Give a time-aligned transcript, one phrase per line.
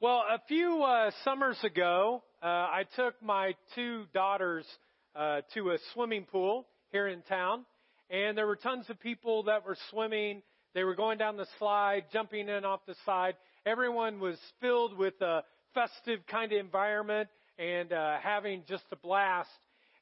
[0.00, 4.66] Well, a few uh, summers ago, uh, I took my two daughters
[5.14, 7.64] uh, to a swimming pool here in town,
[8.10, 10.42] and there were tons of people that were swimming.
[10.74, 13.36] They were going down the slide, jumping in off the side.
[13.64, 15.44] Everyone was filled with a
[15.74, 19.48] festive kind of environment and uh, having just a blast.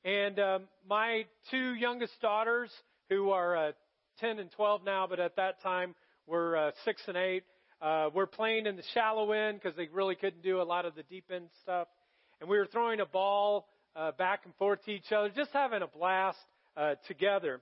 [0.06, 2.70] And um, my two youngest daughters,
[3.10, 3.72] who are uh,
[4.20, 5.94] 10 and 12 now, but at that time
[6.26, 7.44] were uh, six and eight,
[7.82, 10.94] uh, we're playing in the shallow end because they really couldn't do a lot of
[10.94, 11.88] the deep end stuff.
[12.40, 15.82] And we were throwing a ball uh, back and forth to each other, just having
[15.82, 16.38] a blast
[16.76, 17.60] uh, together.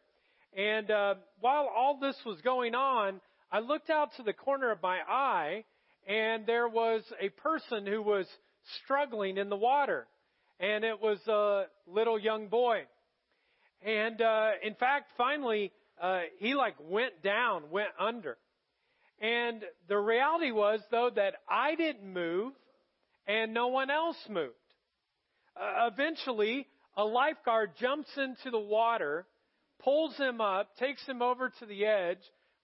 [0.56, 3.20] And uh, while all this was going on,
[3.50, 5.64] I looked out to the corner of my eye,
[6.06, 8.26] and there was a person who was
[8.84, 10.06] struggling in the water,
[10.58, 12.82] and it was a little young boy.
[13.82, 18.36] And uh, in fact, finally, uh, he like went down, went under.
[19.20, 22.54] And the reality was, though, that I didn't move
[23.26, 24.54] and no one else moved.
[25.56, 29.26] Uh, eventually, a lifeguard jumps into the water,
[29.82, 32.18] pulls him up, takes him over to the edge,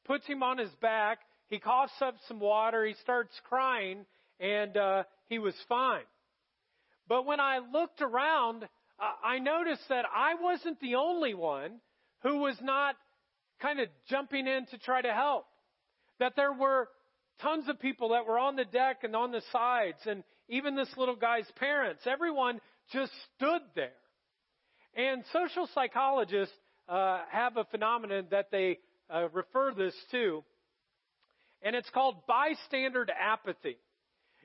[0.04, 1.18] puts him on his back.
[1.48, 2.84] He coughs up some water.
[2.84, 4.06] He starts crying,
[4.40, 6.04] and uh, he was fine.
[7.08, 8.66] But when I looked around,
[9.22, 11.80] I noticed that I wasn't the only one
[12.22, 12.96] who was not
[13.60, 15.46] kind of jumping in to try to help
[16.18, 16.88] that there were
[17.40, 20.88] tons of people that were on the deck and on the sides, and even this
[20.96, 22.02] little guy's parents.
[22.06, 22.60] Everyone
[22.92, 23.90] just stood there.
[24.94, 26.54] And social psychologists
[26.88, 28.78] uh, have a phenomenon that they
[29.10, 30.42] uh, refer this to,
[31.62, 33.76] and it's called bystander apathy.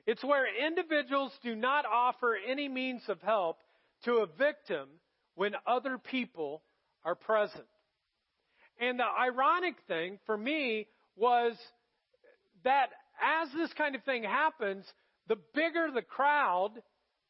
[0.06, 3.58] It's where individuals do not offer any means of help
[4.04, 4.88] to a victim
[5.36, 6.62] when other people
[7.04, 7.64] are present.
[8.80, 11.54] And the ironic thing for me was
[12.64, 14.84] that as this kind of thing happens,
[15.28, 16.70] the bigger the crowd,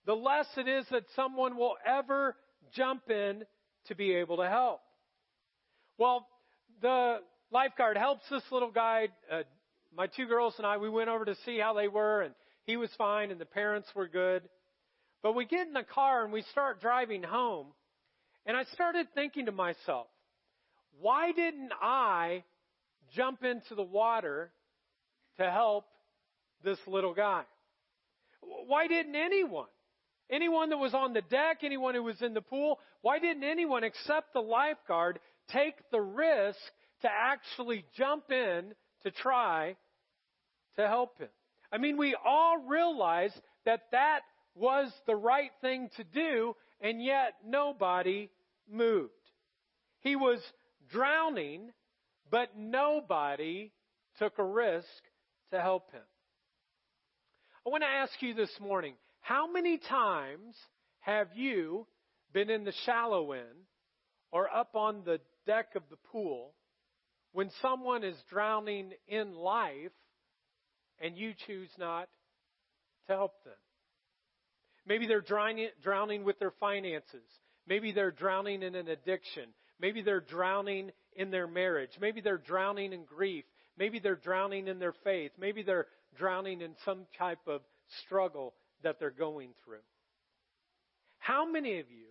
[0.07, 2.37] the less it is that someone will ever
[2.75, 3.45] jump in
[3.87, 4.81] to be able to help.
[5.99, 6.27] Well,
[6.81, 7.19] the
[7.51, 9.09] lifeguard helps this little guy.
[9.31, 9.43] Uh,
[9.95, 12.35] my two girls and I, we went over to see how they were, and
[12.65, 14.43] he was fine, and the parents were good.
[15.23, 17.69] But we get in the car and we start driving home,
[18.47, 20.07] and I started thinking to myself,
[21.01, 22.45] why didn't I
[23.15, 24.51] jump into the water
[25.39, 25.87] to help
[26.65, 27.43] this little guy.
[28.67, 29.69] Why didn't anyone?
[30.31, 33.85] Anyone that was on the deck, anyone who was in the pool, why didn't anyone
[33.85, 35.19] except the lifeguard
[35.51, 36.59] take the risk
[37.03, 39.77] to actually jump in to try
[40.77, 41.29] to help him?
[41.71, 43.33] I mean, we all realize
[43.67, 44.21] that that
[44.55, 48.31] was the right thing to do, and yet nobody
[48.71, 49.13] moved.
[50.01, 50.41] He was
[50.91, 51.73] drowning,
[52.33, 53.71] but nobody
[54.19, 54.89] took a risk
[55.53, 56.01] to help him.
[57.65, 60.57] I want to ask you this morning, how many times
[61.01, 61.87] have you
[62.33, 63.69] been in the shallow end
[64.33, 66.55] or up on the deck of the pool
[67.33, 69.93] when someone is drowning in life
[71.01, 72.09] and you choose not
[73.09, 73.53] to help them?
[74.87, 77.29] Maybe they're drowning, with their finances.
[77.69, 79.51] Maybe they're drowning in an addiction.
[79.79, 81.91] Maybe they're drowning in their marriage.
[82.01, 83.45] Maybe they're drowning in grief.
[83.79, 85.33] Maybe they're drowning in their faith.
[85.39, 85.87] Maybe they're
[86.19, 87.63] drowning in some type of
[88.05, 89.85] struggle that they're going through.
[91.19, 92.09] How many of you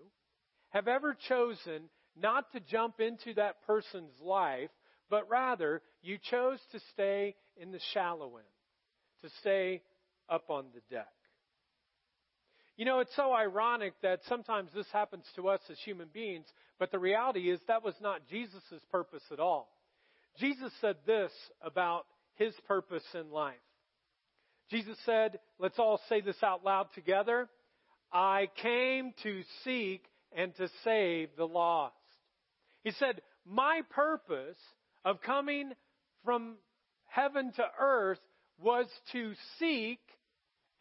[0.70, 1.90] have ever chosen
[2.20, 4.70] not to jump into that person's life,
[5.10, 8.46] but rather you chose to stay in the shallow end,
[9.22, 9.82] to stay
[10.30, 11.12] up on the deck?
[12.82, 16.48] You know, it's so ironic that sometimes this happens to us as human beings,
[16.80, 19.70] but the reality is that was not Jesus' purpose at all.
[20.40, 21.32] Jesus said this
[21.64, 23.54] about his purpose in life.
[24.72, 27.50] Jesus said, let's all say this out loud together.
[28.12, 30.04] I came to seek
[30.36, 31.94] and to save the lost.
[32.84, 34.58] He said, my purpose
[35.06, 35.74] of coming
[36.26, 36.56] from
[37.06, 38.18] heaven to earth
[38.60, 40.00] was to seek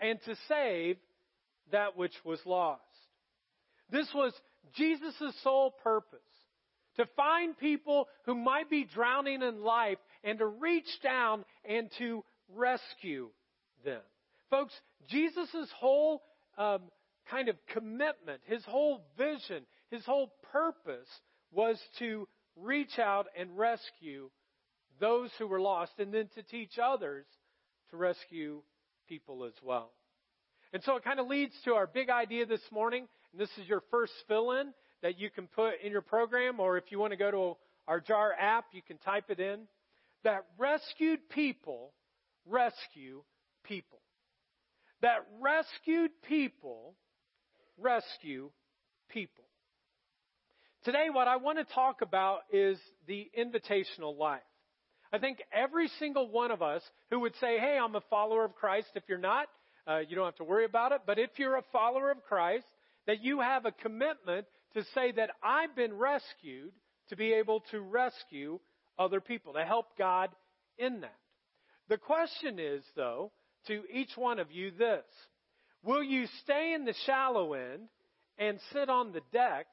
[0.00, 0.96] and to save
[1.72, 2.82] that which was lost.
[3.90, 4.32] This was
[4.74, 6.20] Jesus' sole purpose
[6.96, 12.24] to find people who might be drowning in life and to reach down and to
[12.54, 13.30] rescue
[13.84, 14.02] them.
[14.50, 14.74] Folks,
[15.08, 16.22] Jesus' whole
[16.58, 16.82] um,
[17.30, 21.08] kind of commitment, his whole vision, his whole purpose
[21.52, 24.30] was to reach out and rescue
[24.98, 27.24] those who were lost and then to teach others
[27.90, 28.62] to rescue
[29.08, 29.90] people as well.
[30.72, 33.06] And so it kind of leads to our big idea this morning.
[33.32, 34.72] And this is your first fill in
[35.02, 37.56] that you can put in your program, or if you want to go to
[37.88, 39.60] our JAR app, you can type it in.
[40.24, 41.92] That rescued people
[42.46, 43.22] rescue
[43.64, 43.98] people.
[45.02, 46.94] that rescued people
[47.78, 48.50] rescue
[49.08, 49.44] people.
[50.84, 54.40] Today, what I want to talk about is the invitational life.
[55.12, 58.54] I think every single one of us who would say, Hey, I'm a follower of
[58.54, 59.48] Christ, if you're not,
[59.90, 61.00] uh, you don't have to worry about it.
[61.06, 62.66] But if you're a follower of Christ,
[63.06, 66.72] that you have a commitment to say that I've been rescued
[67.08, 68.60] to be able to rescue
[68.98, 70.30] other people, to help God
[70.78, 71.16] in that.
[71.88, 73.32] The question is, though,
[73.66, 75.04] to each one of you this
[75.82, 77.88] Will you stay in the shallow end
[78.38, 79.66] and sit on the deck,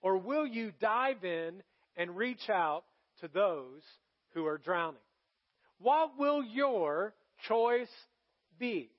[0.00, 1.62] or will you dive in
[1.96, 2.84] and reach out
[3.20, 3.82] to those
[4.34, 5.00] who are drowning?
[5.80, 7.14] What will your
[7.48, 7.88] choice
[8.58, 8.90] be?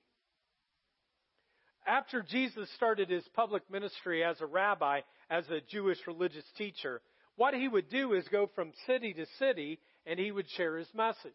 [1.88, 5.00] After Jesus started his public ministry as a rabbi,
[5.30, 7.00] as a Jewish religious teacher,
[7.36, 10.92] what he would do is go from city to city and he would share his
[10.94, 11.32] message.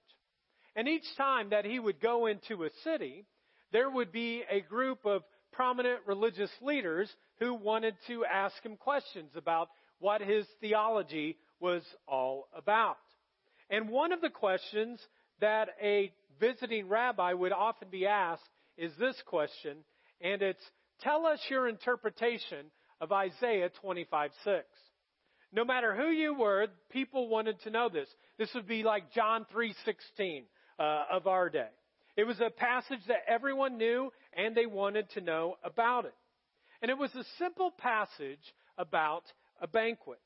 [0.76, 3.26] And each time that he would go into a city,
[3.72, 7.10] there would be a group of prominent religious leaders
[7.40, 12.98] who wanted to ask him questions about what his theology was all about.
[13.72, 15.00] And one of the questions
[15.42, 18.48] that a visiting rabbi would often be asked
[18.78, 19.78] is this question,
[20.24, 20.64] and it's,
[21.02, 22.72] tell us your interpretation
[23.02, 24.64] of Isaiah 25:6.
[25.52, 28.08] No matter who you were, people wanted to know this.
[28.40, 30.46] This would be like John 3:16
[30.80, 31.70] uh, of our day.
[32.16, 36.16] It was a passage that everyone knew and they wanted to know about it.
[36.82, 39.24] And it was a simple passage about
[39.62, 40.20] a banquet.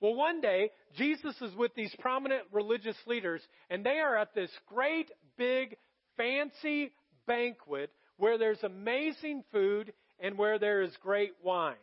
[0.00, 4.50] Well, one day, Jesus is with these prominent religious leaders, and they are at this
[4.66, 5.76] great, big,
[6.16, 6.92] fancy
[7.26, 7.90] banquet
[8.20, 11.74] where there's amazing food and where there is great wine.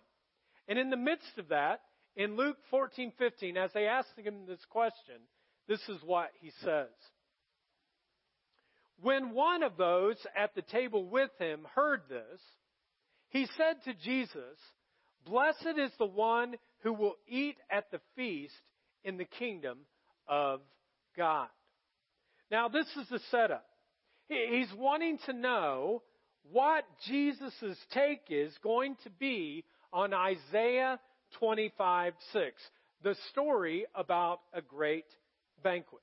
[0.68, 1.82] And in the midst of that,
[2.16, 5.16] in Luke 14:15, as they ask him this question,
[5.68, 6.90] this is what he says.
[9.02, 12.42] When one of those at the table with him heard this,
[13.30, 14.58] he said to Jesus,
[15.26, 18.56] Blessed is the one who will eat at the feast
[19.04, 19.80] in the kingdom
[20.28, 20.62] of
[21.16, 21.50] God.
[22.50, 23.66] Now, this is the setup.
[24.30, 26.04] He's wanting to know
[26.52, 31.00] what Jesus' take is going to be on Isaiah
[31.40, 32.62] 25 6,
[33.04, 35.06] the story about a great
[35.64, 36.02] banquet.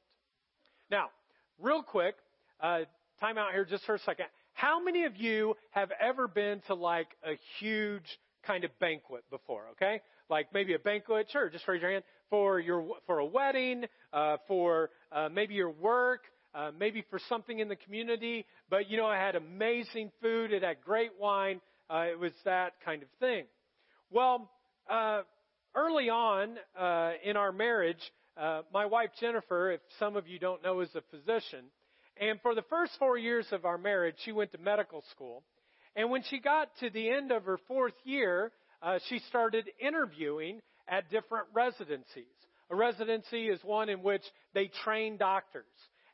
[0.90, 1.08] Now,
[1.60, 2.14] real quick,
[2.60, 2.80] uh,
[3.20, 4.26] time out here just for a second.
[4.52, 8.06] How many of you have ever been to like a huge
[8.46, 9.64] kind of banquet before?
[9.72, 10.00] Okay,
[10.30, 11.28] like maybe a banquet.
[11.32, 15.70] Sure, just raise your hand for your for a wedding, uh, for uh, maybe your
[15.70, 16.22] work,
[16.54, 18.46] uh, maybe for something in the community.
[18.70, 20.52] But you know, I had amazing food.
[20.52, 21.60] It had great wine.
[21.90, 23.44] Uh, it was that kind of thing.
[24.10, 24.50] Well,
[24.88, 25.22] uh,
[25.74, 27.98] early on uh, in our marriage,
[28.36, 31.64] uh, my wife Jennifer, if some of you don't know, is a physician.
[32.16, 35.42] And for the first four years of our marriage, she went to medical school.
[35.96, 38.52] And when she got to the end of her fourth year,
[38.82, 42.26] uh, she started interviewing at different residencies.
[42.70, 44.22] A residency is one in which
[44.54, 45.64] they train doctors.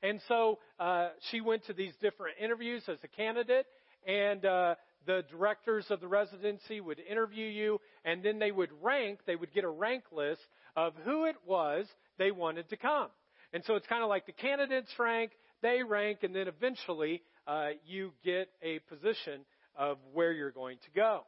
[0.02, 3.66] And so uh, she went to these different interviews as a candidate,
[4.06, 4.74] and uh,
[5.06, 9.52] the directors of the residency would interview you, and then they would rank, they would
[9.52, 10.40] get a rank list
[10.76, 11.86] of who it was
[12.18, 13.08] they wanted to come.
[13.52, 15.32] And so it's kind of like the candidates rank,
[15.62, 19.40] they rank, and then eventually uh, you get a position
[19.76, 21.22] of where you're going to go.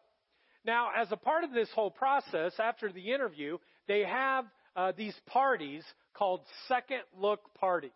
[0.65, 4.45] Now, as a part of this whole process, after the interview, they have
[4.77, 5.83] uh, these parties
[6.15, 7.91] called second look parties.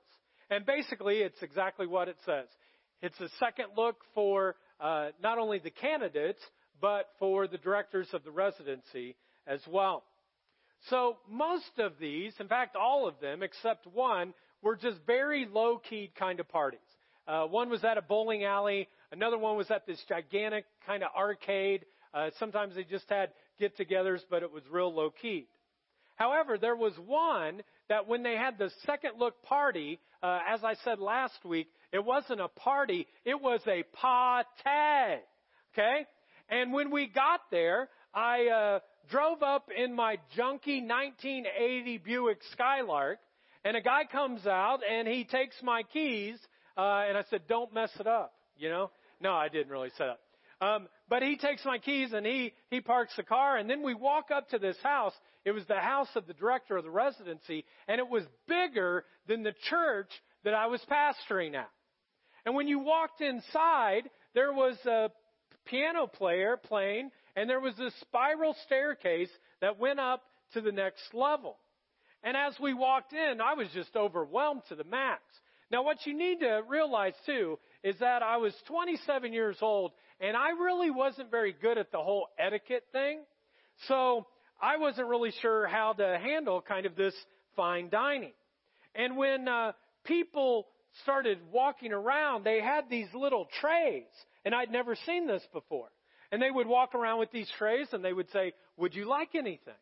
[0.51, 2.47] And basically, it's exactly what it says.
[3.03, 6.41] It's a second look for uh, not only the candidates,
[6.81, 10.05] but for the directors of the residency as well.
[10.91, 15.79] So most of these, in fact, all of them except one, were just very low
[15.79, 16.81] key kind of parties.
[17.27, 18.89] Uh, one was at a bowling alley.
[19.13, 21.85] Another one was at this gigantic kind of arcade.
[22.15, 25.49] Uh, sometimes they just had get togethers, but it was real low key.
[26.17, 30.75] However, there was one that when they had the second look party, uh, as I
[30.85, 34.49] said last week, it wasn't a party, it was a party.
[35.73, 36.07] Okay?
[36.49, 38.79] And when we got there, I uh,
[39.11, 43.19] drove up in my junky 1980 Buick Skylark,
[43.65, 46.39] and a guy comes out and he takes my keys,
[46.77, 48.91] uh, and I said, "Don't mess it up," you know.
[49.21, 50.67] No, I didn't really say that.
[50.67, 53.95] Um, but he takes my keys and he he parks the car, and then we
[53.95, 55.15] walk up to this house.
[55.45, 59.43] It was the house of the director of the residency, and it was bigger than
[59.43, 60.11] the church
[60.45, 61.71] that I was pastoring at.
[62.45, 65.11] And when you walked inside, there was a
[65.67, 70.23] piano player playing, and there was a spiral staircase that went up
[70.55, 71.59] to the next level.
[72.23, 75.23] And as we walked in, I was just overwhelmed to the max.
[75.71, 80.37] Now, what you need to realize too is that I was 27 years old and
[80.37, 83.21] I really wasn't very good at the whole etiquette thing.
[83.89, 84.27] So
[84.61, 87.15] I wasn't really sure how to handle kind of this
[87.55, 88.33] fine dining.
[88.95, 89.73] And when uh,
[90.05, 90.67] people
[91.03, 94.05] started walking around, they had these little trays,
[94.45, 95.89] and I'd never seen this before.
[96.33, 99.35] And they would walk around with these trays, and they would say, "Would you like
[99.35, 99.75] anything?"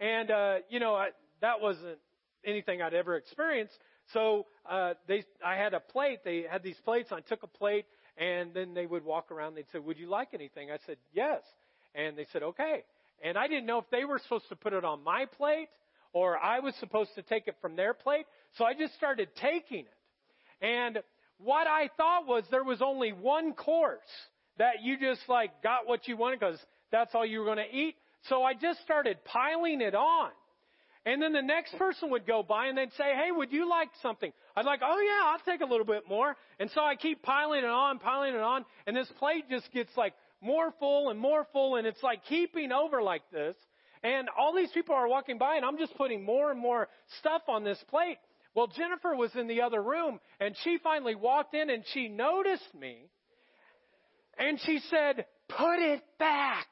[0.00, 1.98] And uh, you know, I, that wasn't
[2.44, 3.78] anything I'd ever experienced.
[4.12, 6.20] So uh, they, I had a plate.
[6.24, 7.10] They had these plates.
[7.12, 7.86] I took a plate,
[8.18, 9.54] and then they would walk around.
[9.54, 11.42] They'd say, "Would you like anything?" I said, "Yes."
[11.94, 12.84] And they said, "Okay."
[13.22, 15.68] And I didn't know if they were supposed to put it on my plate
[16.12, 18.26] or I was supposed to take it from their plate.
[18.56, 20.64] So I just started taking it.
[20.64, 21.02] And
[21.38, 24.00] what I thought was there was only one course
[24.58, 26.58] that you just like got what you wanted because
[26.90, 27.96] that's all you were going to eat.
[28.28, 30.30] So I just started piling it on.
[31.06, 33.88] And then the next person would go by and they'd say, Hey, would you like
[34.02, 34.32] something?
[34.56, 36.36] I'd like, Oh yeah, I'll take a little bit more.
[36.58, 39.90] And so I keep piling it on, piling it on, and this plate just gets
[39.96, 43.56] like more full and more full, and it's like keeping over like this.
[44.02, 46.88] And all these people are walking by, and I'm just putting more and more
[47.18, 48.18] stuff on this plate.
[48.54, 52.74] Well, Jennifer was in the other room, and she finally walked in and she noticed
[52.78, 53.08] me.
[54.38, 56.66] And she said, Put it back.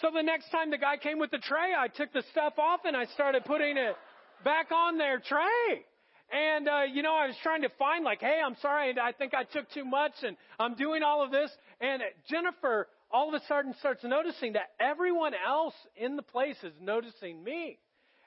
[0.00, 2.80] So the next time the guy came with the tray, I took the stuff off
[2.84, 3.96] and I started putting it
[4.44, 5.84] back on their tray.
[6.30, 9.32] And, uh, you know, I was trying to find like, hey, I'm sorry, I think
[9.32, 11.50] I took too much and I'm doing all of this.
[11.80, 16.72] And Jennifer all of a sudden starts noticing that everyone else in the place is
[16.80, 17.78] noticing me.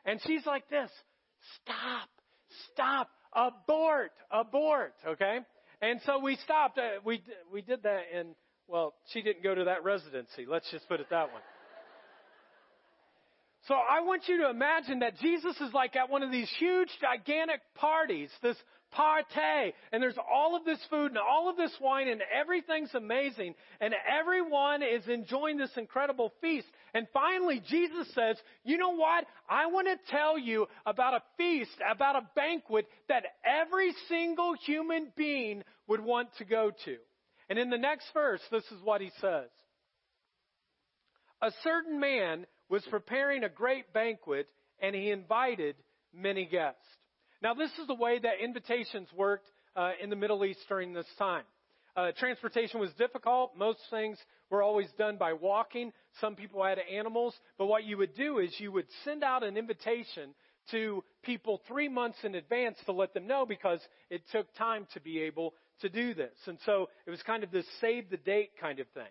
[0.05, 0.89] And she's like this,
[1.61, 2.09] stop,
[2.71, 5.39] stop, abort, abort, okay?
[5.81, 6.77] And so we stopped.
[6.77, 7.21] Uh, we,
[7.51, 8.29] we did that and,
[8.67, 10.45] well, she didn't go to that residency.
[10.47, 11.41] Let's just put it that way.
[13.67, 16.89] So I want you to imagine that Jesus is like at one of these huge,
[17.01, 18.55] gigantic parties, this
[18.91, 23.53] party, and there's all of this food and all of this wine and everything's amazing,
[23.79, 26.67] and everyone is enjoying this incredible feast.
[26.93, 29.25] And finally, Jesus says, you know what?
[29.47, 35.11] I want to tell you about a feast, about a banquet that every single human
[35.15, 36.95] being would want to go to.
[37.49, 39.49] And in the next verse, this is what he says.
[41.41, 44.47] A certain man was preparing a great banquet
[44.79, 45.75] and he invited
[46.13, 46.81] many guests.
[47.41, 51.05] Now, this is the way that invitations worked uh, in the Middle East during this
[51.17, 51.43] time.
[51.95, 53.57] Uh, transportation was difficult.
[53.57, 54.17] Most things
[54.49, 55.91] were always done by walking.
[56.21, 57.33] Some people had animals.
[57.57, 60.33] But what you would do is you would send out an invitation
[60.71, 64.99] to people three months in advance to let them know because it took time to
[64.99, 66.35] be able to do this.
[66.45, 69.03] And so it was kind of this save the date kind of thing.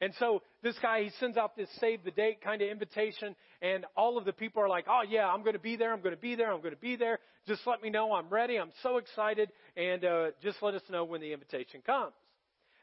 [0.00, 3.84] And so this guy, he sends out this save the date kind of invitation, and
[3.96, 6.14] all of the people are like, oh yeah, I'm going to be there, I'm going
[6.14, 7.18] to be there, I'm going to be there.
[7.46, 11.04] Just let me know I'm ready, I'm so excited, and uh, just let us know
[11.04, 12.12] when the invitation comes.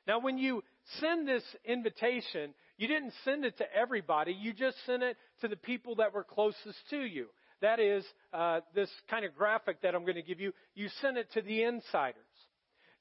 [0.07, 0.63] Now, when you
[0.99, 5.55] send this invitation, you didn't send it to everybody, you just sent it to the
[5.57, 7.27] people that were closest to you.
[7.61, 11.17] That is, uh, this kind of graphic that I'm going to give you, you sent
[11.17, 12.21] it to the insiders.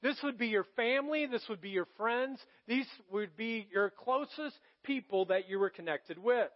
[0.01, 1.25] This would be your family.
[1.25, 2.39] This would be your friends.
[2.67, 6.49] These would be your closest people that you were connected with.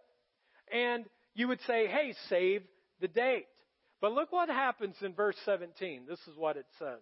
[0.72, 2.62] And you would say, hey, save
[3.00, 3.46] the date.
[4.00, 6.06] But look what happens in verse 17.
[6.08, 7.00] This is what it says.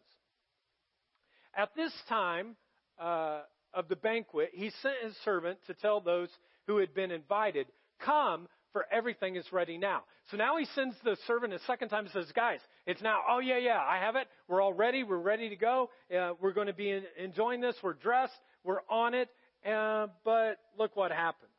[1.54, 2.56] At this time
[2.98, 3.40] uh,
[3.74, 6.28] of the banquet, he sent his servant to tell those
[6.66, 7.66] who had been invited,
[8.04, 10.04] Come, for everything is ready now.
[10.30, 13.38] So now he sends the servant a second time and says, guys, it's now, oh
[13.38, 14.26] yeah, yeah, I have it.
[14.48, 15.04] We're all ready.
[15.04, 15.90] We're ready to go.
[16.12, 17.76] Uh, we're going to be in, enjoying this.
[17.84, 18.34] We're dressed.
[18.64, 19.28] We're on it.
[19.64, 21.50] Uh, but look what happens.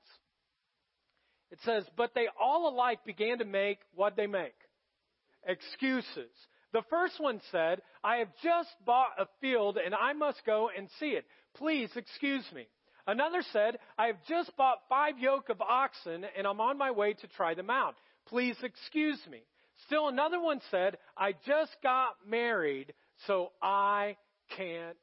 [1.49, 4.55] It says, but they all alike began to make what they make?
[5.47, 6.31] Excuses.
[6.73, 10.89] The first one said, I have just bought a field and I must go and
[10.99, 11.23] see it.
[11.55, 12.67] Please excuse me.
[13.07, 17.13] Another said, I have just bought five yoke of oxen and I'm on my way
[17.13, 17.95] to try them out.
[18.27, 19.43] Please excuse me.
[19.85, 22.93] Still another one said, I just got married,
[23.27, 24.17] so I
[24.55, 24.97] can't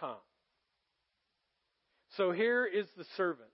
[0.00, 0.16] come.
[2.16, 3.48] So here is the servant.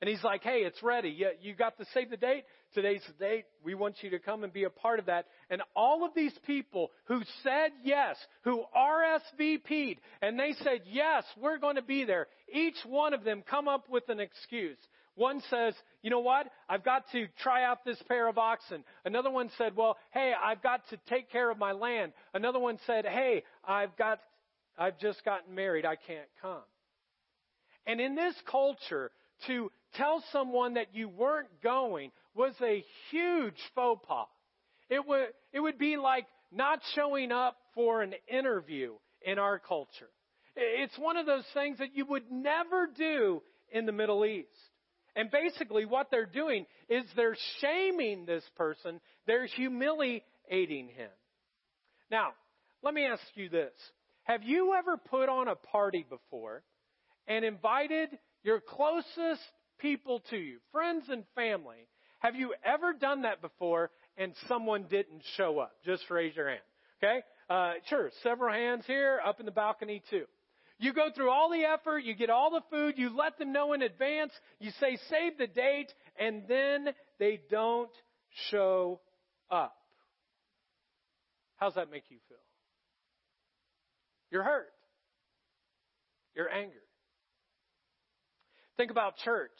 [0.00, 1.10] And he's like, hey, it's ready.
[1.10, 2.44] You, you got to save the date?
[2.72, 3.44] Today's the date.
[3.62, 5.26] We want you to come and be a part of that.
[5.50, 11.58] And all of these people who said yes, who RSVP'd, and they said, yes, we're
[11.58, 12.28] going to be there.
[12.50, 14.78] Each one of them come up with an excuse.
[15.16, 16.46] One says, you know what?
[16.68, 18.84] I've got to try out this pair of oxen.
[19.04, 22.12] Another one said, well, hey, I've got to take care of my land.
[22.32, 24.20] Another one said, hey, I've got,
[24.78, 25.84] I've just gotten married.
[25.84, 26.62] I can't come.
[27.86, 29.10] And in this culture,
[29.46, 34.26] to tell someone that you weren't going was a huge faux pas.
[34.88, 40.08] It would, it would be like not showing up for an interview in our culture.
[40.56, 44.48] It's one of those things that you would never do in the Middle East.
[45.20, 51.10] And basically, what they're doing is they're shaming this person, they're humiliating him.
[52.10, 52.30] Now,
[52.82, 53.72] let me ask you this
[54.22, 56.62] Have you ever put on a party before
[57.28, 58.08] and invited
[58.42, 59.42] your closest
[59.78, 61.86] people to you, friends and family?
[62.20, 65.72] Have you ever done that before and someone didn't show up?
[65.84, 66.60] Just raise your hand.
[67.04, 67.20] Okay?
[67.50, 70.24] Uh, sure, several hands here, up in the balcony too.
[70.80, 73.74] You go through all the effort, you get all the food, you let them know
[73.74, 77.90] in advance, you say save the date, and then they don't
[78.50, 78.98] show
[79.50, 79.76] up.
[81.56, 82.38] How's that make you feel?
[84.30, 84.72] You're hurt.
[86.34, 86.80] You're angered.
[88.78, 89.50] Think about church.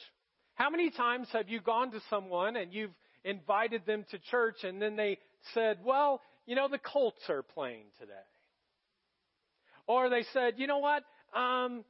[0.54, 4.80] How many times have you gone to someone and you've invited them to church and
[4.80, 5.18] then they
[5.52, 8.12] said, well, you know, the Colts are playing today.
[9.90, 11.02] Or they said, you know what,
[11.36, 11.84] um,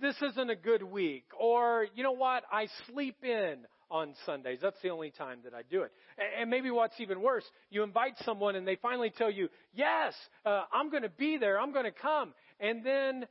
[0.00, 1.24] this isn't a good week.
[1.38, 4.60] Or, you know what, I sleep in on Sundays.
[4.62, 5.92] That's the only time that I do it.
[6.40, 10.14] And maybe what's even worse, you invite someone and they finally tell you, yes,
[10.46, 11.60] uh, I'm going to be there.
[11.60, 12.32] I'm going to come.
[12.60, 13.26] And then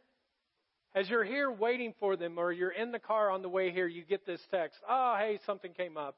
[0.94, 3.88] as you're here waiting for them or you're in the car on the way here,
[3.88, 6.18] you get this text, oh, hey, something came up.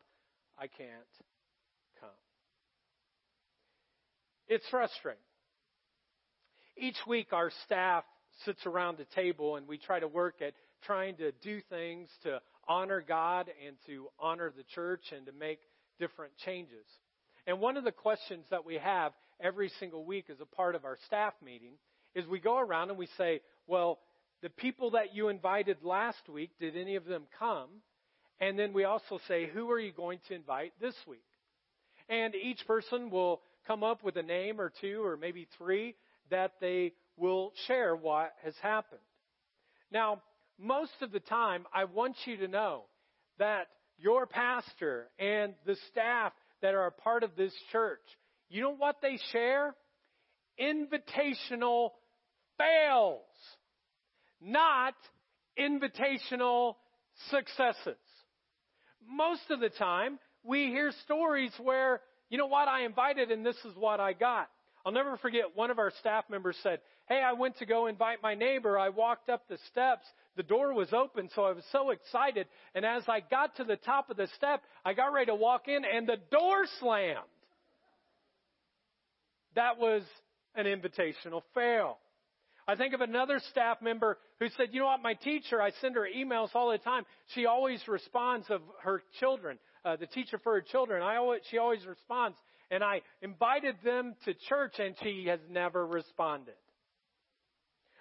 [0.57, 0.89] I can't
[2.01, 2.09] come.
[4.49, 5.23] It's frustrating.
[6.79, 8.05] Each week our staff
[8.45, 10.53] sits around the table and we try to work at
[10.85, 15.59] trying to do things to honor God and to honor the church and to make
[15.99, 16.85] different changes.
[17.45, 20.85] And one of the questions that we have every single week as a part of
[20.85, 21.73] our staff meeting
[22.15, 23.99] is we go around and we say, well,
[24.41, 27.69] the people that you invited last week, did any of them come?
[28.39, 31.19] And then we also say, who are you going to invite this week?
[32.07, 35.95] And each person will come up with a name or two or maybe three
[36.29, 39.01] that they will share what has happened.
[39.91, 40.21] Now,
[40.57, 42.83] most of the time, I want you to know
[43.37, 48.01] that your pastor and the staff that are a part of this church,
[48.49, 49.75] you know what they share?
[50.59, 51.91] Invitational
[52.57, 53.21] fails,
[54.41, 54.95] not
[55.57, 56.75] invitational
[57.29, 57.97] successes.
[59.07, 63.57] Most of the time, we hear stories where, you know what, I invited and this
[63.65, 64.49] is what I got.
[64.85, 68.21] I'll never forget one of our staff members said, Hey, I went to go invite
[68.21, 68.77] my neighbor.
[68.77, 70.05] I walked up the steps.
[70.37, 72.47] The door was open, so I was so excited.
[72.75, 75.67] And as I got to the top of the step, I got ready to walk
[75.67, 77.17] in and the door slammed.
[79.55, 80.03] That was
[80.55, 81.97] an invitational fail.
[82.67, 85.95] I think of another staff member who said, you know what, my teacher, I send
[85.95, 87.03] her emails all the time.
[87.33, 91.01] She always responds of her children, uh, the teacher for her children.
[91.01, 92.37] I always, she always responds.
[92.71, 96.55] And I invited them to church and she has never responded.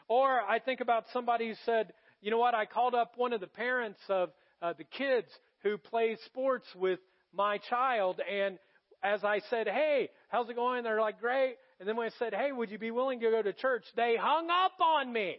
[0.08, 3.40] Or I think about somebody who said, you know what, I called up one of
[3.40, 5.28] the parents of uh, the kids
[5.62, 7.00] who play sports with
[7.32, 8.58] my child and
[9.02, 10.82] as I said, hey, how's it going?
[10.82, 11.56] They're like, great.
[11.78, 13.84] And then when I said, hey, would you be willing to go to church?
[13.94, 15.36] They hung up on me.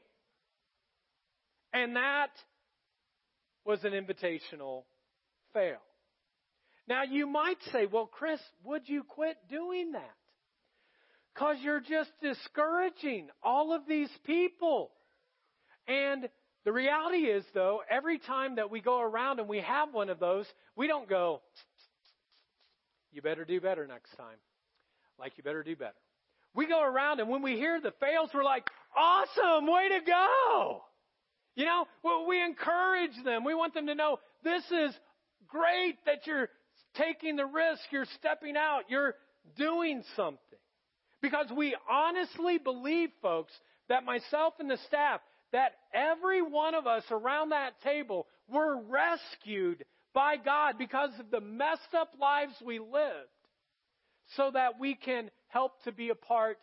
[1.73, 2.29] And that
[3.65, 4.83] was an invitational
[5.53, 5.79] fail.
[6.89, 10.15] Now you might say, well, Chris, would you quit doing that?
[11.33, 14.89] Because you're just discouraging all of these people.
[15.87, 16.27] And
[16.65, 20.19] the reality is, though, every time that we go around and we have one of
[20.19, 21.41] those, we don't go,
[23.11, 24.37] you better do better next time.
[25.19, 25.93] Like you better do better.
[26.55, 30.81] We go around and when we hear the fails, we're like, awesome, way to go.
[31.55, 33.43] You know, well, we encourage them.
[33.43, 34.95] We want them to know this is
[35.47, 36.49] great that you're
[36.95, 39.15] taking the risk, you're stepping out, you're
[39.57, 40.39] doing something.
[41.21, 43.51] Because we honestly believe, folks,
[43.89, 45.21] that myself and the staff,
[45.51, 51.41] that every one of us around that table were rescued by God because of the
[51.41, 53.29] messed up lives we lived
[54.35, 56.57] so that we can help to be a part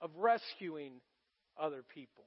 [0.00, 0.92] of rescuing
[1.60, 2.24] other people.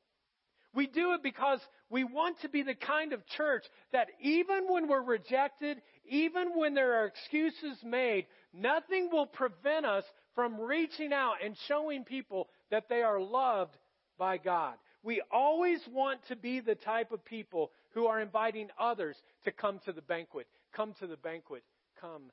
[0.74, 4.88] We do it because we want to be the kind of church that even when
[4.88, 10.04] we're rejected, even when there are excuses made, nothing will prevent us
[10.36, 13.76] from reaching out and showing people that they are loved
[14.18, 14.76] by God.
[15.04, 19.80] We always want to be the type of people who are inviting others to come
[19.86, 20.48] to the banquet.
[20.76, 21.64] Come to the banquet.
[22.00, 22.24] Come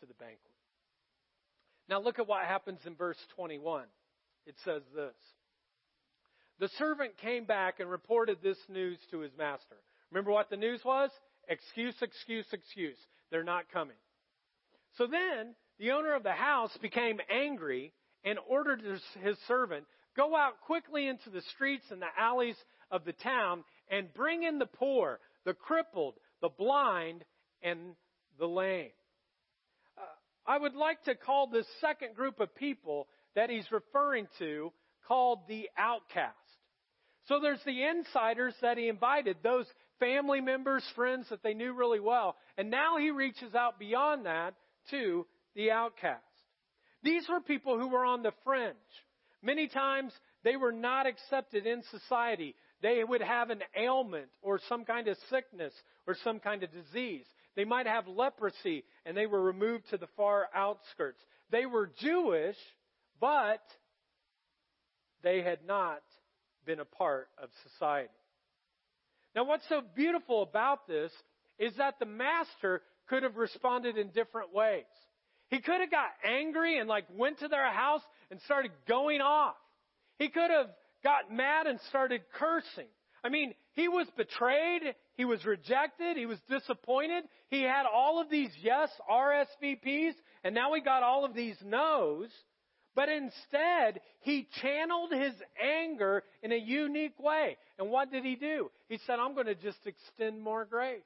[0.00, 0.38] to the banquet.
[1.88, 3.84] Now look at what happens in verse 21.
[4.46, 5.14] It says this.
[6.58, 9.76] The servant came back and reported this news to his master.
[10.10, 11.10] Remember what the news was?
[11.48, 12.98] Excuse, excuse, excuse.
[13.30, 13.96] They're not coming.
[14.96, 17.92] So then the owner of the house became angry
[18.24, 19.84] and ordered his servant,
[20.18, 22.56] Go out quickly into the streets and the alleys
[22.90, 27.24] of the town and bring in the poor, the crippled, the blind,
[27.62, 27.94] and
[28.36, 28.90] the lame.
[29.96, 30.00] Uh,
[30.44, 33.06] I would like to call this second group of people
[33.36, 34.72] that he's referring to
[35.06, 36.34] called the outcast.
[37.26, 39.66] So there's the insiders that he invited, those
[39.98, 42.36] family members, friends that they knew really well.
[42.56, 44.54] And now he reaches out beyond that
[44.90, 46.22] to the outcast.
[47.02, 48.74] These were people who were on the fringe.
[49.42, 50.12] Many times
[50.44, 52.54] they were not accepted in society.
[52.82, 55.72] They would have an ailment or some kind of sickness
[56.06, 57.24] or some kind of disease.
[57.56, 61.20] They might have leprosy and they were removed to the far outskirts.
[61.50, 62.56] They were Jewish,
[63.20, 63.62] but
[65.22, 66.02] they had not
[66.66, 68.10] been a part of society.
[69.38, 71.12] Now, what's so beautiful about this
[71.60, 74.82] is that the master could have responded in different ways.
[75.48, 78.00] He could have got angry and like went to their house
[78.32, 79.54] and started going off.
[80.18, 80.70] He could have
[81.04, 82.88] got mad and started cursing.
[83.22, 84.82] I mean, he was betrayed,
[85.14, 87.22] he was rejected, he was disappointed.
[87.48, 92.28] He had all of these yes RSVPs, and now he got all of these no's.
[92.98, 95.32] But instead, he channeled his
[95.62, 97.56] anger in a unique way.
[97.78, 98.72] And what did he do?
[98.88, 100.98] He said, I'm going to just extend more grace.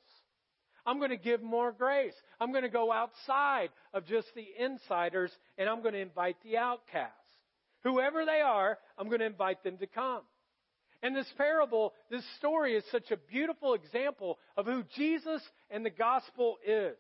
[0.87, 2.15] I'm going to give more grace.
[2.41, 6.57] I'm going to go outside of just the insiders and I'm going to invite the
[6.57, 7.13] outcasts.
[7.83, 10.23] Whoever they are, I'm going to invite them to come.
[11.03, 15.91] And this parable, this story is such a beautiful example of who Jesus and the
[15.91, 16.97] gospel is.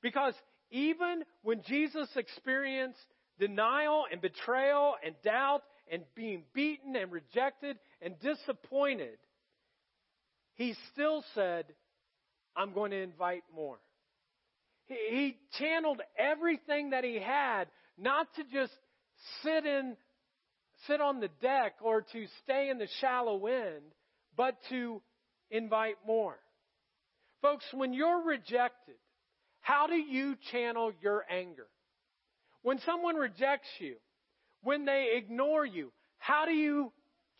[0.00, 0.32] Because
[0.70, 2.96] even when Jesus experienced
[3.38, 9.18] denial and betrayal and doubt and being beaten and rejected and disappointed,
[10.54, 11.66] he still said,
[12.56, 13.78] I'm going to invite more.
[14.86, 17.66] He, he channeled everything that he had
[17.98, 18.72] not to just
[19.42, 19.96] sit in
[20.86, 23.82] sit on the deck or to stay in the shallow end,
[24.36, 25.00] but to
[25.50, 26.36] invite more.
[27.40, 28.96] Folks, when you're rejected,
[29.60, 31.66] how do you channel your anger?
[32.66, 33.94] When someone rejects you,
[34.64, 36.90] when they ignore you, how do you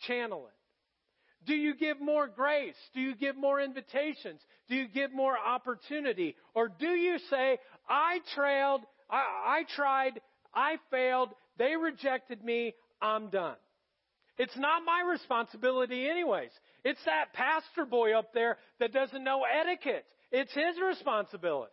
[0.07, 1.49] channel it?
[1.49, 2.77] Do you give more grace?
[2.95, 4.41] Do you give more invitations?
[4.69, 6.37] Do you give more opportunity?
[6.55, 7.59] Or do you say,
[7.89, 10.21] I trailed, I, I tried,
[10.55, 13.57] I failed, they rejected me, I'm done.
[14.39, 16.51] It's not my responsibility anyways.
[16.85, 20.05] It's that pastor boy up there that doesn't know etiquette.
[20.31, 21.73] It's his responsibility.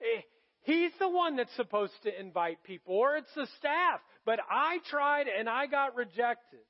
[0.00, 0.22] Eh,
[0.62, 4.00] He's the one that's supposed to invite people, or it's the staff.
[4.26, 6.60] But I tried and I got rejected.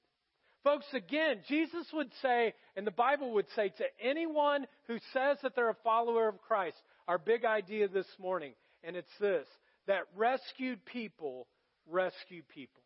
[0.63, 5.57] Folks, again, Jesus would say, and the Bible would say to anyone who says that
[5.57, 6.77] they're a follower of Christ,
[7.09, 8.53] our big idea this morning,
[8.85, 9.47] and it's this,
[9.87, 11.47] that rescued people
[11.87, 12.83] rescue people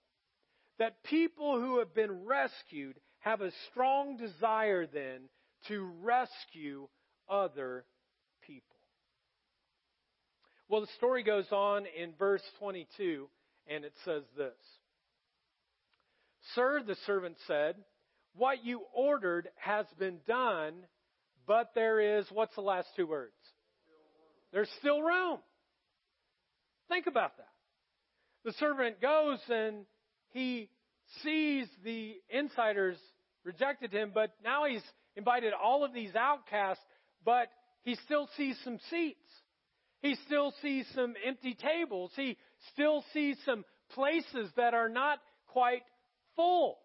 [0.78, 5.28] that people who have been rescued have a strong desire then
[5.68, 6.88] to rescue
[7.28, 7.93] other people.
[10.68, 13.28] Well, the story goes on in verse 22,
[13.68, 14.54] and it says this
[16.54, 17.76] Sir, the servant said,
[18.34, 20.74] What you ordered has been done,
[21.46, 23.32] but there is, what's the last two words?
[24.52, 25.38] There's still room.
[26.88, 27.48] Think about that.
[28.44, 29.84] The servant goes and
[30.30, 30.68] he
[31.22, 32.96] sees the insiders
[33.44, 34.82] rejected him, but now he's
[35.16, 36.82] invited all of these outcasts,
[37.24, 37.48] but
[37.82, 39.18] he still sees some seats.
[40.04, 42.12] He still sees some empty tables.
[42.14, 42.36] He
[42.74, 43.64] still sees some
[43.94, 45.80] places that are not quite
[46.36, 46.76] full.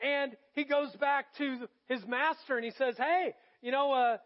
[0.00, 4.18] And he goes back to his master and he says, Hey, you know, uh,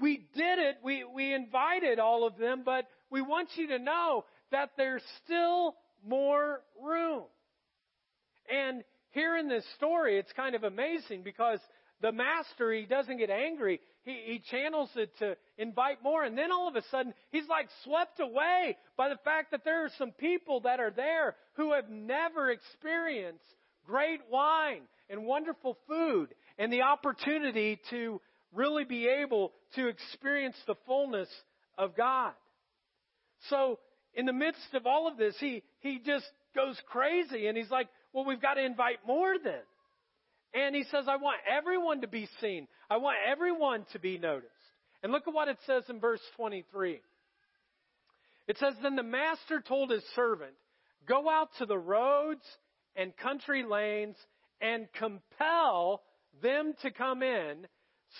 [0.00, 0.76] we did it.
[0.82, 5.74] We, we invited all of them, but we want you to know that there's still
[6.08, 7.24] more room.
[8.50, 11.60] And here in this story, it's kind of amazing because
[12.00, 13.82] the master, he doesn't get angry.
[14.06, 16.22] He, he channels it to invite more.
[16.22, 19.84] And then all of a sudden, he's like swept away by the fact that there
[19.84, 23.44] are some people that are there who have never experienced
[23.84, 28.20] great wine and wonderful food and the opportunity to
[28.54, 31.28] really be able to experience the fullness
[31.76, 32.32] of God.
[33.50, 33.80] So,
[34.14, 37.88] in the midst of all of this, he, he just goes crazy and he's like,
[38.12, 39.60] well, we've got to invite more then.
[40.56, 42.66] And he says, I want everyone to be seen.
[42.88, 44.50] I want everyone to be noticed.
[45.02, 47.00] And look at what it says in verse 23.
[48.48, 50.54] It says, Then the master told his servant,
[51.06, 52.40] Go out to the roads
[52.96, 54.16] and country lanes
[54.62, 56.00] and compel
[56.42, 57.66] them to come in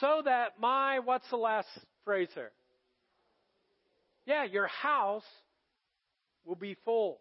[0.01, 1.69] so that my, what's the last
[2.05, 2.53] phrase here?
[4.27, 5.25] Yeah, your house
[6.45, 7.19] will be full.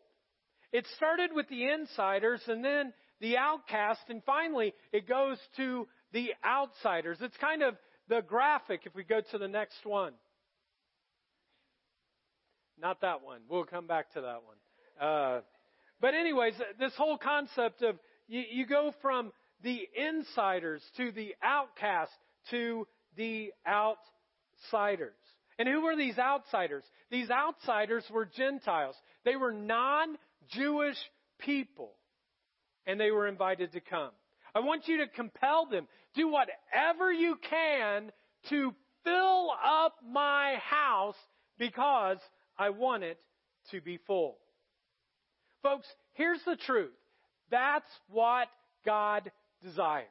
[0.73, 6.32] It started with the insiders, and then the outcast, and finally it goes to the
[6.45, 7.17] outsiders.
[7.21, 7.75] It's kind of
[8.08, 10.13] the graphic if we go to the next one.
[12.80, 13.41] Not that one.
[13.49, 15.08] We'll come back to that one.
[15.10, 15.41] Uh,
[16.01, 17.97] but anyways, this whole concept of
[18.28, 19.32] you, you go from
[19.63, 22.12] the insiders to the outcast
[22.51, 25.13] to the outsiders.
[25.58, 26.84] And who were these outsiders?
[27.10, 28.95] These outsiders were Gentiles.
[29.23, 30.97] They were non-Jewish
[31.39, 31.91] people.
[32.88, 34.12] And they were invited to come.
[34.54, 35.88] I want you to compel them.
[36.15, 38.12] Do whatever you can
[38.50, 41.15] to fill up my house
[41.58, 42.17] because
[42.58, 43.19] I want it
[43.71, 44.38] to be full.
[45.63, 46.93] Folks, here's the truth.
[47.50, 48.48] That's what
[48.86, 49.32] God
[49.63, 50.08] desires.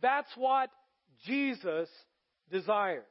[0.00, 0.70] That's what
[1.24, 1.88] Jesus
[2.50, 3.04] desires.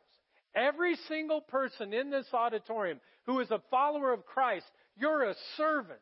[0.56, 5.99] Every single person in this auditorium who is a follower of Christ, you're a servant.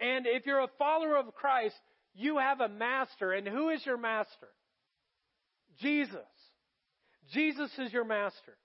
[0.00, 1.76] And if you're a follower of Christ,
[2.14, 3.32] you have a master.
[3.32, 4.48] And who is your master?
[5.80, 6.20] Jesus.
[7.32, 8.56] Jesus is your master.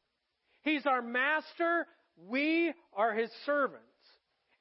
[0.63, 1.87] He's our master.
[2.27, 3.85] We are his servants.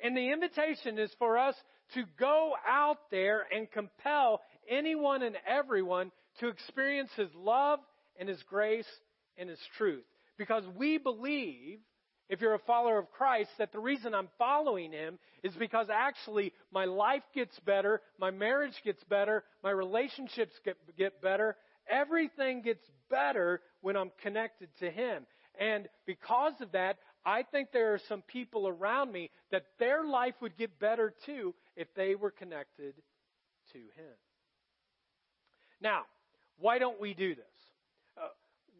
[0.02, 1.54] And the invitation is for us
[1.94, 7.80] to go out there and compel anyone and everyone to experience his love
[8.18, 8.86] and his grace
[9.36, 10.04] and his truth.
[10.38, 11.80] Because we believe,
[12.28, 16.52] if you're a follower of Christ, that the reason I'm following him is because actually
[16.72, 21.56] my life gets better, my marriage gets better, my relationships get, get better.
[21.88, 25.26] Everything gets better when I'm connected to him.
[25.58, 30.34] And because of that, I think there are some people around me that their life
[30.40, 32.94] would get better too if they were connected
[33.72, 34.16] to Him.
[35.80, 36.02] Now,
[36.58, 37.44] why don't we do this?
[38.16, 38.28] Uh,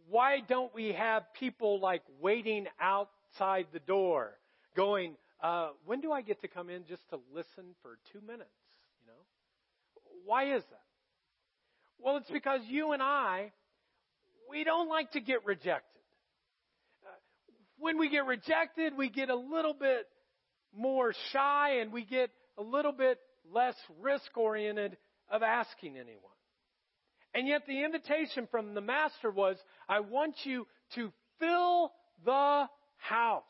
[0.09, 4.33] why don't we have people like waiting outside the door
[4.75, 8.51] going, uh, when do I get to come in just to listen for two minutes?
[9.01, 9.21] You know?
[10.25, 10.83] Why is that?
[11.99, 13.53] Well, it's because you and I,
[14.49, 16.01] we don't like to get rejected
[17.81, 20.07] when we get rejected, we get a little bit
[20.77, 23.19] more shy and we get a little bit
[23.51, 24.97] less risk oriented
[25.31, 26.21] of asking anyone.
[27.35, 29.57] And yet the invitation from the master was,
[29.89, 31.93] I want you to fill
[32.25, 32.67] the
[32.99, 33.43] house.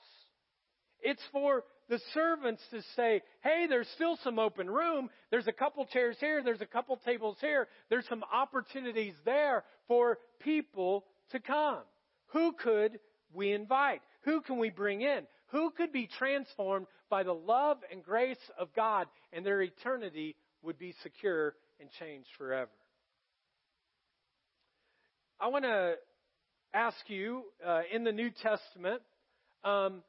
[1.01, 5.11] It's for the servants to say, hey, there's still some open room.
[5.31, 6.41] There's a couple chairs here.
[6.43, 7.67] There's a couple tables here.
[7.91, 11.81] There's some opportunities there for people to come.
[12.29, 13.01] Who could
[13.35, 14.03] we invite?
[14.23, 15.27] Who can we bring in?
[15.49, 20.79] Who could be transformed by the love and grace of God and their eternity would
[20.79, 22.71] be secure and changed forever?
[25.41, 25.95] I want to
[26.73, 29.03] ask you uh, in the New Testament,
[29.65, 30.03] um,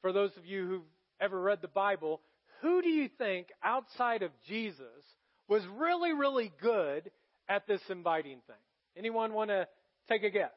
[0.00, 0.82] for those of you who've
[1.20, 2.20] ever read the Bible,
[2.60, 4.86] who do you think outside of Jesus
[5.48, 7.10] was really, really good
[7.48, 8.56] at this inviting thing?
[8.96, 9.66] Anyone want to
[10.08, 10.50] take a guess?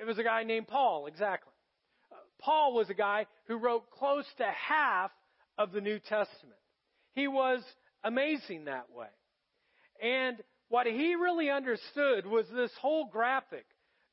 [0.00, 1.52] It was a guy named Paul, exactly.
[2.12, 5.10] Uh, Paul was a guy who wrote close to half
[5.58, 6.60] of the New Testament.
[7.14, 7.62] He was
[8.04, 9.08] amazing that way.
[10.02, 10.36] And
[10.68, 13.64] what he really understood was this whole graphic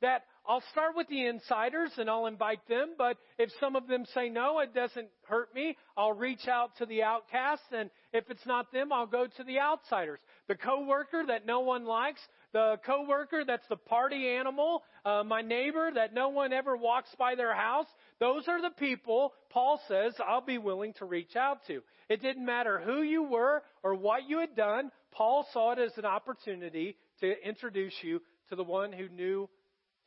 [0.01, 4.03] that I'll start with the insiders and I'll invite them, but if some of them
[4.13, 5.77] say no, it doesn't hurt me.
[5.95, 9.59] I'll reach out to the outcasts and if it's not them, I'll go to the
[9.59, 10.19] outsiders.
[10.47, 12.19] The coworker that no one likes,
[12.51, 17.35] the coworker that's the party animal, uh, my neighbor that no one ever walks by
[17.35, 17.87] their house.
[18.19, 21.81] Those are the people Paul says I'll be willing to reach out to.
[22.09, 24.91] It didn't matter who you were or what you had done.
[25.11, 29.49] Paul saw it as an opportunity to introduce you to the one who knew,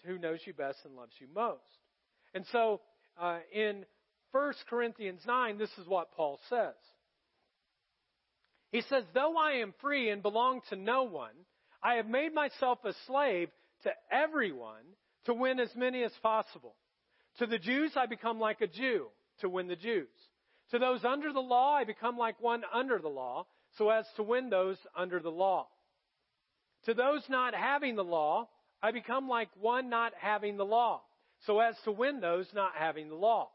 [0.05, 1.63] who knows you best and loves you most.
[2.35, 2.81] And so,
[3.21, 3.85] uh, in
[4.33, 6.75] 1 Corinthians 9, this is what Paul says.
[8.71, 11.35] He says, Though I am free and belong to no one,
[11.83, 13.49] I have made myself a slave
[13.85, 14.85] to everyone
[15.25, 16.75] to win as many as possible.
[17.39, 19.07] To the Jews, I become like a Jew
[19.41, 20.09] to win the Jews.
[20.73, 23.47] To those under the law, I become like one under the law
[23.79, 25.69] so as to win those under the law.
[26.87, 28.49] To those not having the law,
[28.83, 31.03] I become like one not having the law
[31.47, 33.51] so as to win those not having the law.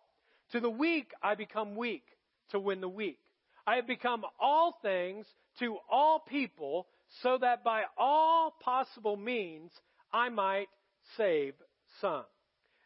[0.51, 2.03] To the weak, I become weak
[2.51, 3.19] to win the weak.
[3.65, 5.25] I have become all things
[5.59, 6.87] to all people
[7.21, 9.71] so that by all possible means
[10.11, 10.67] I might
[11.17, 11.53] save
[11.99, 12.23] some.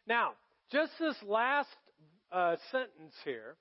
[0.06, 0.32] Now,
[0.70, 1.68] just this last
[2.30, 3.56] uh, sentence here,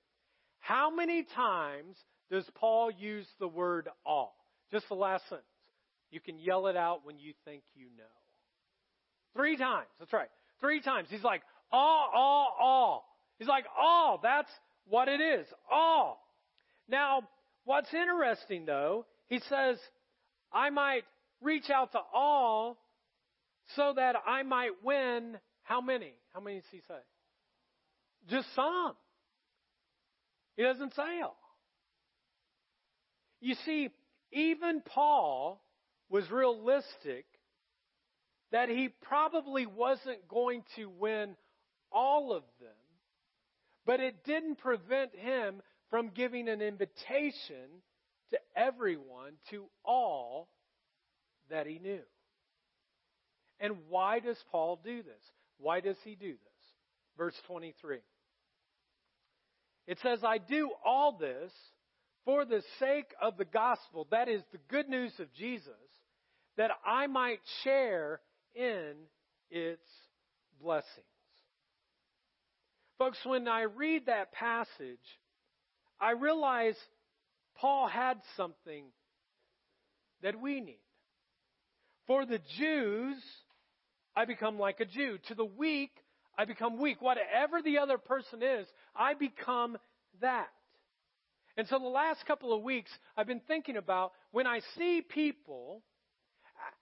[0.59, 1.95] how many times
[2.31, 4.35] does Paul use the word all?
[4.71, 5.45] Just the last sentence.
[6.11, 8.03] You can yell it out when you think you know.
[9.35, 9.87] Three times.
[9.99, 10.29] That's right.
[10.61, 11.07] Three times.
[11.09, 13.05] He's like, all, all, all.
[13.39, 14.19] He's like, all.
[14.21, 14.49] That's
[14.87, 15.45] what it is.
[15.71, 16.21] All.
[16.87, 17.23] Now,
[17.65, 19.77] What's interesting though, he says,
[20.53, 21.03] I might
[21.41, 22.77] reach out to all
[23.75, 26.13] so that I might win how many?
[26.33, 26.93] How many does he say?
[28.29, 28.93] Just some.
[30.55, 31.37] He doesn't say all.
[33.41, 33.89] You see,
[34.31, 35.59] even Paul
[36.09, 37.25] was realistic
[38.55, 41.35] that he probably wasn't going to win
[41.91, 42.69] all of them,
[43.85, 47.83] but it didn't prevent him from giving an invitation
[48.31, 50.47] to everyone, to all
[51.49, 51.99] that he knew.
[53.59, 55.21] And why does Paul do this?
[55.57, 56.63] Why does he do this?
[57.17, 57.97] Verse 23.
[59.85, 61.51] It says, I do all this
[62.23, 65.73] for the sake of the gospel, that is the good news of Jesus,
[66.55, 68.21] that I might share
[68.55, 68.93] in
[69.49, 69.85] its
[70.61, 71.05] blessings.
[72.97, 75.19] Folks, when I read that passage,
[75.99, 76.77] I realize
[77.57, 78.85] Paul had something
[80.21, 80.79] that we need.
[82.07, 83.17] For the Jews,
[84.15, 85.17] I become like a Jew.
[85.27, 85.91] To the weak,
[86.37, 87.01] I become weak.
[87.01, 89.77] Whatever the other person is, I become
[90.21, 90.47] that.
[91.57, 95.81] And so the last couple of weeks, I've been thinking about when I see people,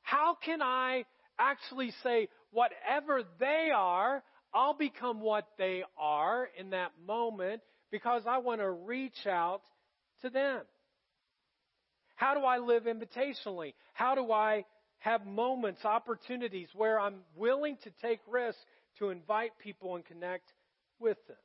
[0.02, 1.06] how can I
[1.40, 8.38] actually say, whatever they are, I'll become what they are in that moment because I
[8.38, 9.62] want to reach out
[10.22, 10.62] to them.
[12.16, 13.74] How do I live invitationally?
[13.94, 14.66] How do I
[15.00, 18.62] have moments, opportunities where I'm willing to take risks
[19.00, 20.54] to invite people and connect
[21.00, 21.38] with them?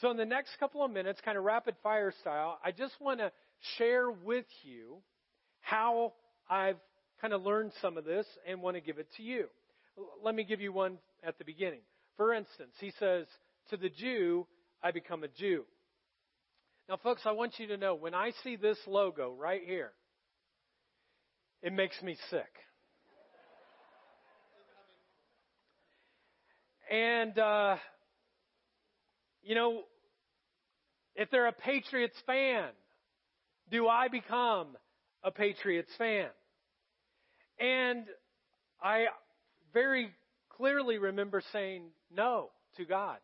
[0.00, 3.20] So, in the next couple of minutes, kind of rapid fire style, I just want
[3.20, 3.32] to
[3.78, 4.98] share with you
[5.60, 6.12] how
[6.50, 6.76] I've
[7.20, 9.46] kind of learned some of this and want to give it to you.
[10.22, 11.80] Let me give you one at the beginning.
[12.16, 13.26] For instance, he says,
[13.70, 14.46] To the Jew,
[14.82, 15.64] I become a Jew.
[16.88, 19.92] Now, folks, I want you to know when I see this logo right here,
[21.62, 22.52] it makes me sick.
[26.90, 27.76] And, uh,
[29.42, 29.82] you know,
[31.16, 32.68] if they're a Patriots fan,
[33.70, 34.76] do I become
[35.24, 36.28] a Patriots fan?
[37.58, 38.04] And
[38.82, 39.06] I
[39.72, 40.10] very
[40.50, 43.18] clearly remember saying no to God.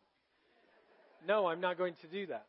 [1.27, 2.47] No, I'm not going to do that.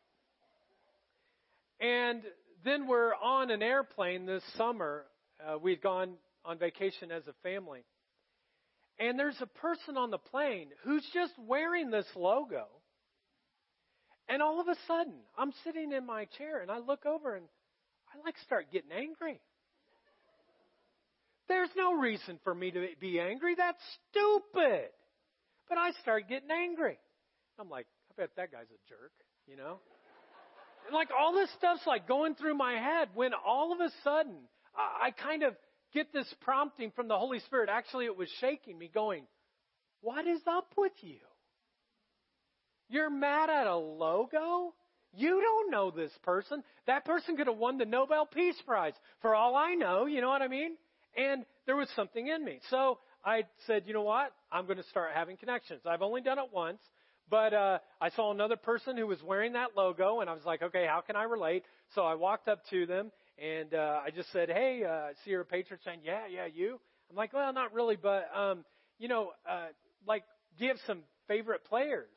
[1.80, 2.24] And
[2.64, 5.06] then we're on an airplane this summer.
[5.46, 6.14] Uh, we'd gone
[6.46, 7.84] on vacation as a family.
[9.00, 12.68] And there's a person on the plane who's just wearing this logo.
[14.30, 17.46] And all of a sudden, I'm sitting in my chair and I look over and
[18.14, 19.42] I like start getting angry.
[21.48, 23.56] There's no reason for me to be angry.
[23.56, 24.90] That's stupid.
[25.70, 26.98] But I start getting angry.
[27.60, 29.12] I'm like, I bet that guy's a jerk,
[29.48, 29.80] you know?
[30.86, 34.36] And like all this stuff's like going through my head when all of a sudden
[34.76, 35.56] I, I kind of
[35.94, 37.70] get this prompting from the Holy Spirit.
[37.72, 39.24] Actually, it was shaking me going,
[40.02, 41.20] what is up with you?
[42.90, 44.74] You're mad at a logo?
[45.16, 46.64] You don't know this person.
[46.88, 48.94] That person could have won the Nobel Peace Prize.
[49.22, 50.76] For all I know, you know what I mean?
[51.16, 52.60] And there was something in me.
[52.70, 54.32] So I said, you know what?
[54.52, 55.82] I'm going to start having connections.
[55.86, 56.80] I've only done it once,
[57.30, 60.62] but uh, I saw another person who was wearing that logo, and I was like,
[60.62, 61.64] okay, how can I relate?
[61.96, 65.32] So I walked up to them, and uh, I just said, hey, uh, I see
[65.32, 66.80] you're a patron saying, yeah, yeah, you.
[67.10, 68.66] I'm like, well, not really, but um,
[69.00, 69.68] you know, uh,
[70.08, 70.24] like,
[70.58, 72.10] do you have some favorite players?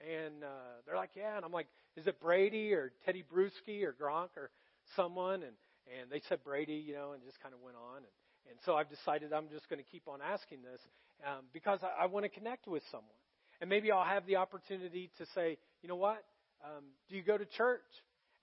[0.00, 1.36] And uh, they're like, yeah.
[1.36, 4.50] And I'm like, is it Brady or Tedy Bruschi or Gronk or
[4.96, 5.42] someone?
[5.42, 5.52] And
[6.00, 7.98] and they said Brady, you know, and just kind of went on.
[7.98, 8.12] And
[8.48, 10.80] and so I've decided I'm just going to keep on asking this
[11.26, 13.08] um, because I, I want to connect with someone.
[13.60, 16.24] And maybe I'll have the opportunity to say, you know what?
[16.64, 17.80] Um, do you go to church?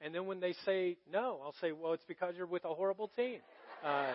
[0.01, 3.09] And then when they say no, I'll say, well, it's because you're with a horrible
[3.15, 3.39] team.
[3.83, 4.13] Uh,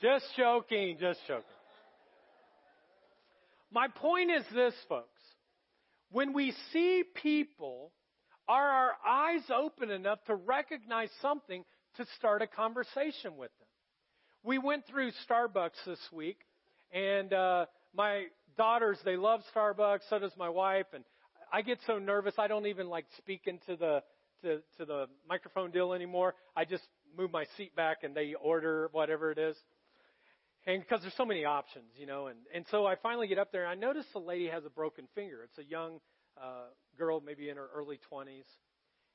[0.00, 1.44] just joking, just joking.
[3.70, 5.06] My point is this, folks.
[6.10, 7.92] When we see people
[8.50, 11.64] are our eyes open enough to recognize something
[11.96, 13.68] to start a conversation with them?
[14.42, 16.38] We went through Starbucks this week,
[16.92, 18.24] and uh, my
[18.56, 21.04] daughters, they love Starbucks, so does my wife, and
[21.52, 24.02] I get so nervous I don't even like speak into the
[24.42, 26.34] to, to the microphone deal anymore.
[26.56, 26.82] I just
[27.16, 29.56] move my seat back and they order whatever it is.
[30.66, 33.52] And because there's so many options, you know, and, and so I finally get up
[33.52, 35.40] there and I notice the lady has a broken finger.
[35.44, 36.00] It's a young
[36.40, 36.68] uh,
[37.00, 38.44] girl, maybe in her early 20s.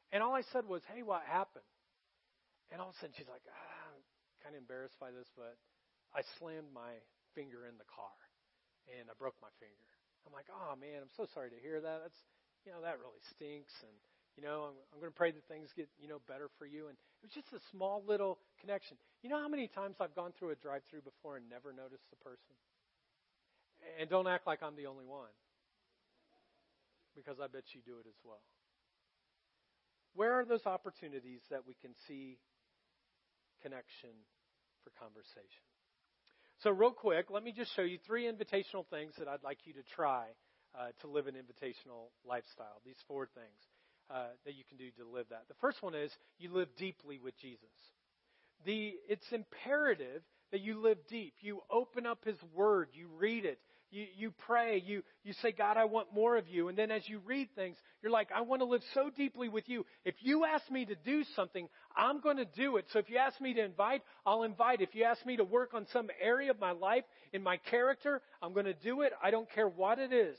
[0.09, 1.69] And all I said was, hey, what happened?
[2.73, 4.01] And all of a sudden she's like, ah, I'm
[4.41, 5.53] kind of embarrassed by this, but
[6.17, 6.97] I slammed my
[7.38, 8.17] finger in the car
[8.89, 9.89] and I broke my finger.
[10.25, 12.01] I'm like, oh man, I'm so sorry to hear that.
[12.01, 12.21] That's,
[12.65, 13.73] you know, that really stinks.
[13.86, 13.93] And,
[14.33, 16.89] you know, I'm, I'm going to pray that things get, you know, better for you.
[16.89, 18.97] And it was just a small little connection.
[19.21, 22.09] You know how many times I've gone through a drive through before and never noticed
[22.09, 22.57] the person?
[24.01, 25.29] And don't act like I'm the only one.
[27.16, 28.43] Because I bet you do it as well.
[30.16, 32.38] Where are those opportunities that we can see
[33.61, 34.11] connection
[34.84, 35.63] for conversation?
[36.63, 39.74] So, real quick, let me just show you three invitational things that I'd like you
[39.74, 40.28] to try
[40.78, 42.82] uh, to live an invitational lifestyle.
[42.86, 43.59] These four things
[44.09, 45.43] uh, that you can do to live that.
[45.47, 47.76] The first one is you live deeply with Jesus.
[48.66, 51.34] The, it's imperative that you live deep.
[51.41, 53.59] You open up His Word, you read it,
[53.96, 56.68] you, you pray, you, you say, God, I want more of you.
[56.68, 59.70] And then as you read things, you're like, I want to live so deeply with
[59.70, 59.86] you.
[60.04, 62.86] If you ask me to do something, I'm going to do it.
[62.91, 64.82] So if you ask me to invite, I'll invite.
[64.82, 68.22] If you ask me to work on some area of my life, in my character,
[68.41, 69.14] I'm going to do it.
[69.24, 70.36] I don't care what it is.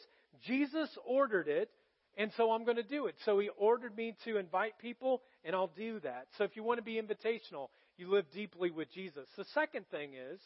[0.47, 1.71] Jesus ordered it,
[2.19, 3.15] and so I'm going to do it.
[3.25, 6.27] So he ordered me to invite people, and I'll do that.
[6.37, 9.27] So if you want to be invitational, you live deeply with Jesus.
[9.39, 10.41] The second thing is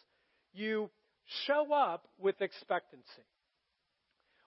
[0.53, 0.91] you
[1.47, 3.05] show up with expectancy.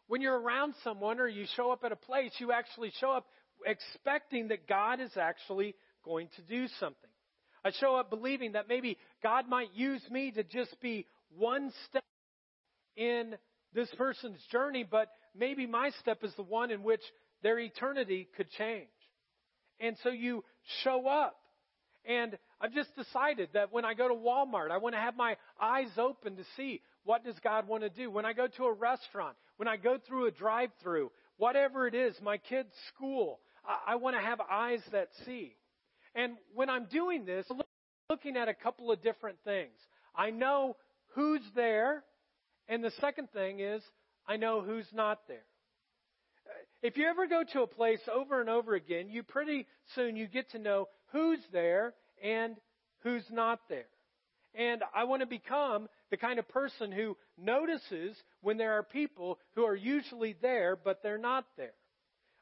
[0.07, 3.25] When you're around someone or you show up at a place, you actually show up
[3.65, 7.09] expecting that God is actually going to do something.
[7.65, 11.07] I show up believing that maybe God might use me to just be
[11.37, 12.03] one step
[12.97, 13.35] in
[13.73, 17.01] this person's journey, but maybe my step is the one in which
[17.41, 18.87] their eternity could change.
[19.79, 20.43] And so you
[20.83, 21.35] show up.
[22.05, 25.37] And I've just decided that when I go to Walmart, I want to have my
[25.61, 28.11] eyes open to see what does God want to do.
[28.11, 32.15] When I go to a restaurant, when I go through a drive-through, whatever it is,
[32.21, 35.55] my kid's school, I, I want to have eyes that see.
[36.15, 37.61] And when I'm doing this, I'm
[38.09, 39.73] looking at a couple of different things.
[40.15, 40.75] I know
[41.15, 42.03] who's there,
[42.67, 43.81] and the second thing is
[44.27, 45.45] I know who's not there.
[46.83, 49.65] If you ever go to a place over and over again, you pretty
[49.95, 52.57] soon you get to know who's there and
[53.03, 53.85] who's not there.
[54.53, 59.39] And I want to become the kind of person who notices when there are people
[59.55, 61.73] who are usually there, but they're not there.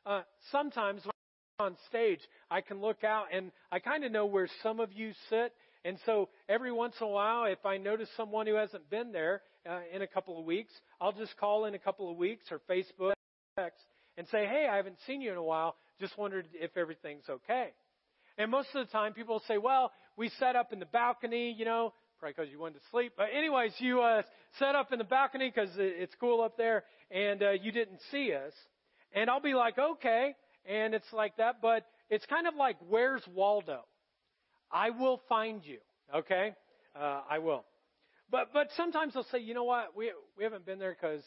[0.08, 1.14] Uh, sometimes when
[1.60, 4.92] I'm on stage, I can look out and I kind of know where some of
[4.92, 5.54] you sit.
[5.86, 9.44] And so every once in a while, if I notice someone who hasn't been there
[9.70, 12.60] uh, in a couple of weeks, I'll just call in a couple of weeks or
[12.68, 13.14] Facebook
[13.56, 13.86] text
[14.18, 15.76] and say, hey, I haven't seen you in a while.
[15.99, 17.70] Just wondered if everything's okay.
[18.38, 21.66] And most of the time, people say, well, we set up in the balcony, you
[21.66, 23.14] know, probably because you wanted to sleep.
[23.18, 24.22] But anyways, you uh,
[24.59, 28.34] set up in the balcony because it's cool up there, and uh, you didn't see
[28.34, 28.53] us.
[29.14, 30.36] And I'll be like, okay.
[30.66, 31.62] And it's like that.
[31.62, 33.82] But it's kind of like, where's Waldo?
[34.72, 35.80] I will find you.
[36.16, 36.53] Okay?
[36.95, 37.66] Uh, I will.
[38.30, 39.95] But but sometimes they'll say, you know what?
[39.95, 41.22] We we haven't been there because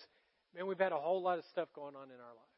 [0.55, 2.54] man, we've had a whole lot of stuff going on in our life.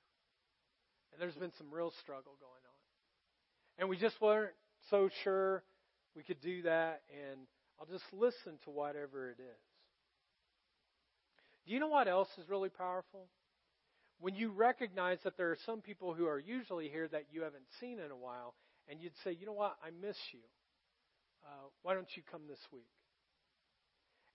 [1.16, 3.78] And there's been some real struggle going on.
[3.78, 4.52] And we just weren't
[4.90, 5.62] so sure
[6.14, 7.40] we could do that, and
[7.80, 9.62] I'll just listen to whatever it is.
[11.66, 13.28] Do you know what else is really powerful?
[14.20, 17.64] When you recognize that there are some people who are usually here that you haven't
[17.80, 18.52] seen in a while,
[18.86, 20.40] and you'd say, you know what, I miss you.
[21.46, 22.84] Uh, why don't you come this week?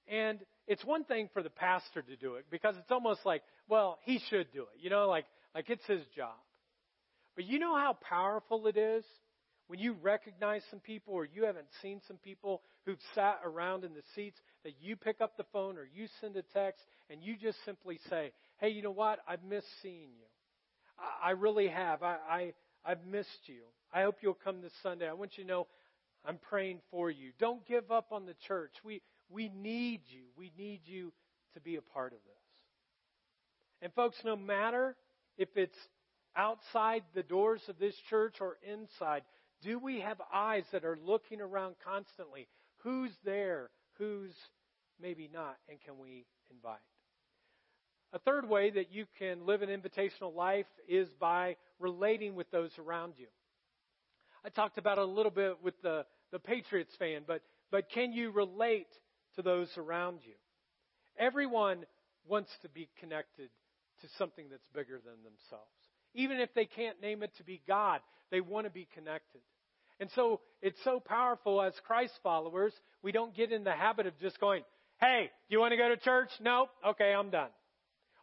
[0.08, 4.00] And it's one thing for the pastor to do it because it's almost like, well,
[4.04, 4.82] he should do it.
[4.82, 6.34] You know, like like it's his job.
[7.36, 9.04] But you know how powerful it is
[9.68, 13.94] when you recognize some people or you haven't seen some people who've sat around in
[13.94, 17.38] the seats that you pick up the phone or you send a text and you
[17.38, 19.20] just simply say, Hey, you know what?
[19.28, 20.28] I've missed seeing you.
[21.00, 22.04] I, I really have.
[22.04, 22.54] I, I,
[22.86, 23.62] I've missed you.
[23.94, 25.08] I hope you'll come this Sunday.
[25.08, 25.68] I want you to know
[26.26, 27.32] I'm praying for you.
[27.40, 28.74] Don't give up on the church.
[28.84, 30.24] We, we need you.
[30.38, 31.12] We need you
[31.54, 32.42] to be a part of this.
[33.82, 34.96] And folks, no matter
[35.38, 35.78] if it's
[36.36, 39.24] outside the doors of this church or inside,
[39.62, 42.48] do we have eyes that are looking around constantly?
[42.84, 43.70] Who's there?
[43.98, 44.34] Who's
[45.02, 45.58] maybe not?
[45.70, 46.80] And can we invite?
[48.14, 52.72] A third way that you can live an invitational life is by relating with those
[52.78, 53.28] around you.
[54.44, 58.12] I talked about it a little bit with the, the Patriots fan, but, but can
[58.12, 58.88] you relate
[59.36, 60.34] to those around you?
[61.18, 61.86] Everyone
[62.28, 63.50] wants to be connected
[64.02, 65.81] to something that's bigger than themselves.
[66.14, 68.02] Even if they can't name it to be God,
[68.32, 69.42] they want to be connected.
[70.00, 74.20] And so it's so powerful as Christ followers, we don't get in the habit of
[74.20, 74.64] just going,
[75.00, 76.30] hey, do you want to go to church?
[76.40, 76.68] No?
[76.86, 77.50] Okay, I'm done.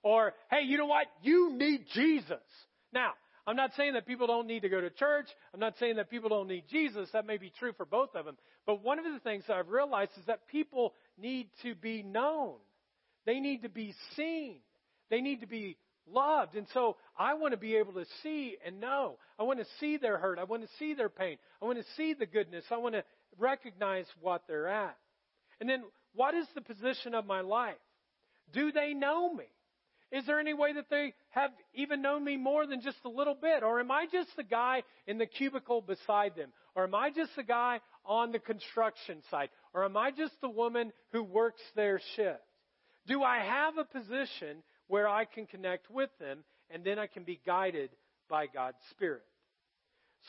[0.02, 1.06] Or, hey, you know what?
[1.22, 2.42] You need Jesus.
[2.92, 3.12] Now,
[3.46, 5.26] I'm not saying that people don't need to go to church.
[5.54, 7.08] I'm not saying that people don't need Jesus.
[7.12, 8.36] That may be true for both of them.
[8.66, 12.56] But one of the things that I've realized is that people need to be known.
[13.24, 14.56] They need to be seen.
[15.10, 15.76] They need to be
[16.12, 16.54] loved.
[16.54, 19.18] And so I want to be able to see and know.
[19.38, 20.38] I want to see their hurt.
[20.38, 21.38] I want to see their pain.
[21.60, 22.64] I want to see the goodness.
[22.70, 23.04] I want to
[23.38, 24.96] recognize what they're at.
[25.60, 25.84] And then
[26.14, 27.74] what is the position of my life?
[28.52, 29.44] Do they know me?
[30.10, 33.34] Is there any way that they have even known me more than just a little
[33.34, 33.62] bit?
[33.62, 36.50] Or am I just the guy in the cubicle beside them?
[36.74, 39.50] Or am I just the guy on the construction site?
[39.74, 42.40] Or am I just the woman who works their shift?
[43.06, 47.24] Do I have a position where I can connect with them and then I can
[47.24, 47.90] be guided
[48.28, 49.22] by God's Spirit?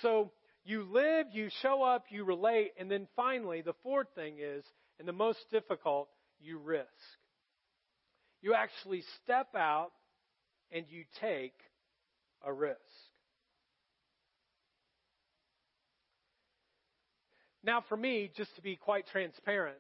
[0.02, 0.32] So
[0.64, 4.64] you live, you show up, you relate, and then finally, the fourth thing is,
[5.00, 6.88] and the most difficult, you risk.
[8.42, 9.92] You actually step out
[10.72, 11.56] and you take
[12.46, 12.78] a risk.
[17.64, 19.78] Now, for me, just to be quite transparent,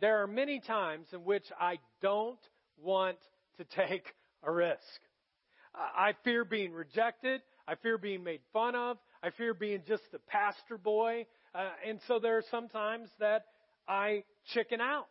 [0.00, 2.38] there are many times in which I don't
[2.82, 3.16] want
[3.58, 4.04] to take
[4.42, 4.78] a risk.
[5.74, 7.40] I fear being rejected.
[7.66, 8.98] I fear being made fun of.
[9.22, 11.26] I fear being just the pastor boy.
[11.54, 13.46] Uh, and so there are some times that
[13.88, 15.08] I chicken out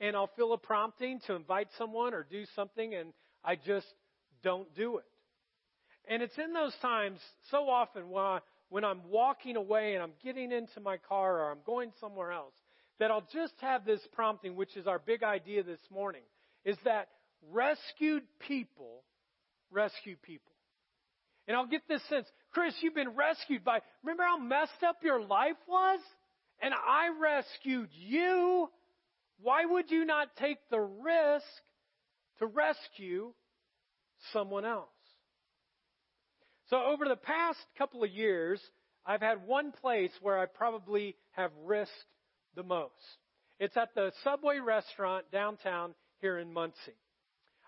[0.00, 3.12] and I'll feel a prompting to invite someone or do something and
[3.44, 3.86] I just
[4.42, 5.04] don't do it.
[6.08, 7.20] And it's in those times
[7.50, 8.38] so often when, I,
[8.70, 12.54] when I'm walking away and I'm getting into my car or I'm going somewhere else
[12.98, 16.22] that I'll just have this prompting, which is our big idea this morning,
[16.64, 17.08] is that
[17.50, 19.02] rescued people
[19.72, 20.52] rescue people.
[21.48, 25.20] And I'll get this sense, Chris, you've been rescued by, remember how messed up your
[25.20, 26.00] life was?
[26.60, 28.68] And I rescued you.
[29.40, 31.44] Why would you not take the risk
[32.38, 33.32] to rescue
[34.32, 34.88] someone else?
[36.70, 38.60] So over the past couple of years,
[39.04, 41.92] I've had one place where I probably have risked
[42.54, 42.92] the most.
[43.58, 46.96] It's at the Subway restaurant downtown here in Muncie.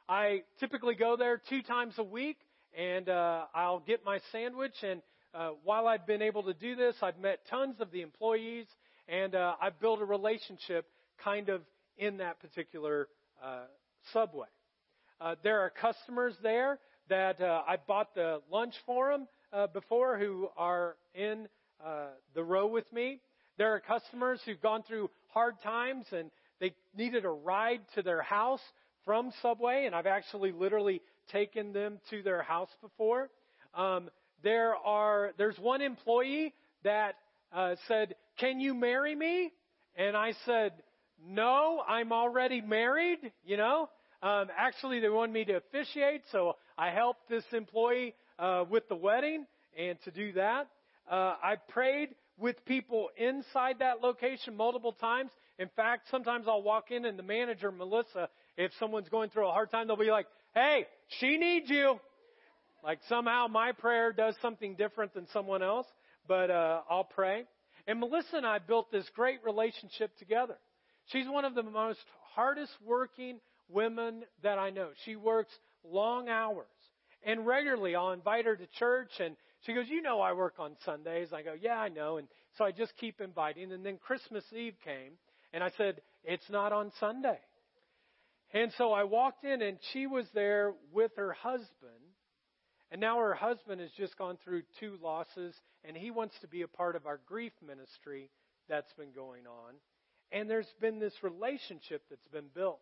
[0.08, 2.36] I typically go there two times a week,
[2.76, 4.74] and uh, I'll get my sandwich.
[4.82, 5.00] And
[5.32, 8.66] uh, while I've been able to do this, I've met tons of the employees,
[9.08, 10.86] and uh, I've built a relationship
[11.22, 11.62] kind of
[11.96, 13.08] in that particular
[13.42, 13.62] uh,
[14.12, 14.48] subway.
[15.22, 16.78] Uh, there are customers there
[17.08, 21.48] that uh, I bought the lunch for them uh, before who are in
[21.82, 23.20] uh, the row with me.
[23.56, 26.30] There are customers who've gone through hard times and
[26.60, 28.60] they needed a ride to their house
[29.04, 33.30] from Subway, and I've actually literally taken them to their house before.
[33.74, 34.10] Um,
[34.42, 37.16] there are there's one employee that
[37.52, 39.52] uh, said, "Can you marry me?"
[39.96, 40.72] And I said,
[41.26, 43.88] "No, I'm already married." You know,
[44.22, 48.96] um, actually they wanted me to officiate, so I helped this employee uh, with the
[48.96, 49.46] wedding
[49.78, 50.68] and to do that.
[51.10, 55.30] Uh, I prayed with people inside that location multiple times.
[55.58, 59.52] In fact, sometimes I'll walk in and the manager, Melissa, if someone's going through a
[59.52, 60.86] hard time, they'll be like, hey,
[61.20, 61.98] she needs you.
[62.82, 65.86] Like somehow my prayer does something different than someone else,
[66.28, 67.44] but uh, I'll pray.
[67.86, 70.56] And Melissa and I built this great relationship together.
[71.06, 72.00] She's one of the most
[72.34, 74.90] hardest working women that I know.
[75.04, 75.52] She works
[75.82, 76.66] long hours.
[77.26, 80.76] And regularly I'll invite her to church and she goes, You know, I work on
[80.84, 81.28] Sundays.
[81.32, 82.18] I go, Yeah, I know.
[82.18, 82.28] And
[82.58, 83.72] so I just keep inviting.
[83.72, 85.12] And then Christmas Eve came
[85.52, 87.38] and I said, It's not on Sunday.
[88.52, 91.68] And so I walked in and she was there with her husband.
[92.90, 96.62] And now her husband has just gone through two losses and he wants to be
[96.62, 98.30] a part of our grief ministry
[98.68, 99.74] that's been going on.
[100.30, 102.80] And there's been this relationship that's been built.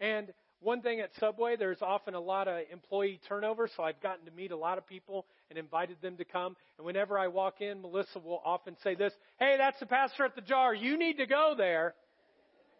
[0.00, 4.24] And one thing at Subway, there's often a lot of employee turnover, so I've gotten
[4.26, 6.56] to meet a lot of people and invited them to come.
[6.78, 10.34] And whenever I walk in, Melissa will often say this, Hey, that's the pastor at
[10.34, 10.74] the jar.
[10.74, 11.94] You need to go there.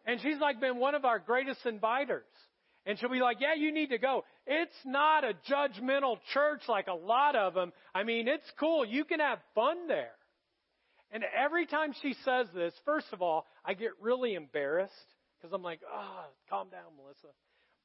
[0.06, 2.22] And she's like been one of our greatest inviters.
[2.86, 4.24] And she'll be like, yeah, you need to go.
[4.46, 7.72] It's not a judgmental church like a lot of them.
[7.92, 8.84] I mean, it's cool.
[8.84, 10.12] You can have fun there.
[11.10, 14.92] And every time she says this, first of all, I get really embarrassed
[15.36, 17.28] because I'm like, oh, calm down, Melissa.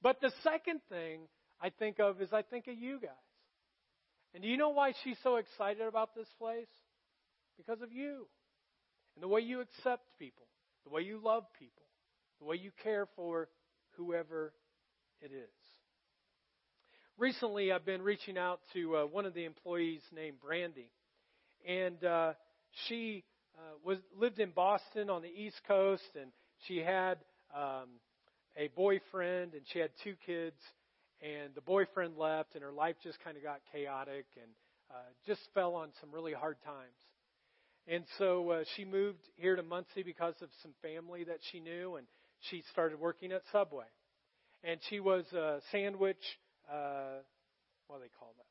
[0.04, 1.22] But the second thing
[1.60, 3.10] I think of is I think of you guys.
[4.36, 6.70] And do you know why she's so excited about this place?
[7.58, 8.28] Because of you.
[9.16, 10.46] And the way you accept people,
[10.84, 11.82] the way you love people
[12.42, 13.48] the way you care for
[13.98, 14.52] whoever
[15.22, 15.50] it is.
[17.18, 20.90] Recently, I've been reaching out to uh, one of the employees named Brandy,
[21.68, 22.34] and uh,
[22.88, 23.24] she
[23.56, 26.32] uh, was lived in Boston on the East Coast, and
[26.68, 27.20] she had
[27.56, 27.90] um,
[28.58, 30.58] a boyfriend, and she had two kids,
[31.22, 34.50] and the boyfriend left, and her life just kind of got chaotic, and
[34.90, 34.96] uh,
[35.28, 36.90] just fell on some really hard times.
[37.88, 41.98] And so uh, she moved here to Muncie because of some family that she knew,
[41.98, 42.08] and
[42.50, 43.86] she started working at Subway.
[44.64, 46.18] And she was a sandwich
[46.72, 47.20] uh,
[47.92, 48.48] what do they call that?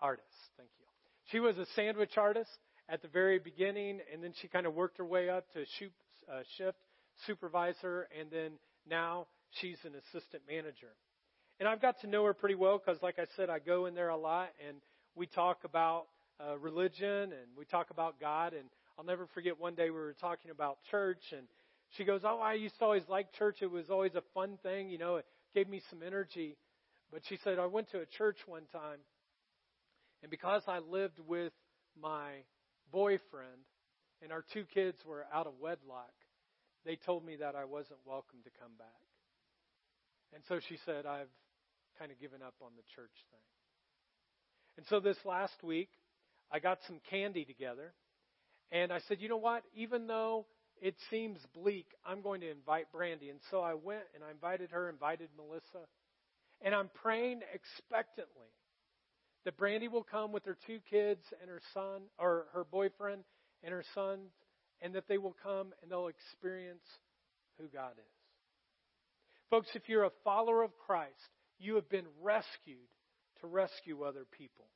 [0.00, 0.26] Artist.
[0.56, 0.86] Thank you.
[1.30, 2.50] She was a sandwich artist
[2.88, 5.92] at the very beginning, and then she kind of worked her way up to shoot,
[6.32, 6.78] uh, shift
[7.26, 8.52] supervisor, and then
[8.88, 9.26] now
[9.60, 10.94] she's an assistant manager.
[11.60, 13.94] And I've got to know her pretty well because, like I said, I go in
[13.94, 14.78] there a lot, and
[15.14, 16.06] we talk about
[16.38, 18.52] uh, religion and we talk about God.
[18.52, 21.46] And I'll never forget one day we were talking about church, and
[21.96, 23.62] she goes, "Oh, I used to always like church.
[23.62, 25.16] It was always a fun thing, you know.
[25.16, 26.56] It gave me some energy."
[27.10, 29.00] But she said, "I went to a church one time,
[30.22, 31.52] and because I lived with
[32.00, 32.44] my
[32.90, 33.64] boyfriend
[34.22, 36.14] and our two kids were out of wedlock,
[36.84, 38.88] they told me that I wasn't welcome to come back."
[40.32, 41.30] And so she said, "I've
[41.98, 43.40] kind of given up on the church thing."
[44.76, 45.90] And so this last week,
[46.50, 47.94] I got some candy together.
[48.70, 49.62] And I said, you know what?
[49.74, 50.46] Even though
[50.80, 53.30] it seems bleak, I'm going to invite Brandy.
[53.30, 55.86] And so I went and I invited her, invited Melissa.
[56.62, 58.50] And I'm praying expectantly
[59.44, 63.22] that Brandy will come with her two kids and her son, or her boyfriend
[63.62, 64.18] and her son,
[64.82, 66.84] and that they will come and they'll experience
[67.58, 68.16] who God is.
[69.50, 71.12] Folks, if you're a follower of Christ,
[71.58, 72.88] you have been rescued
[73.40, 74.66] to rescue other people.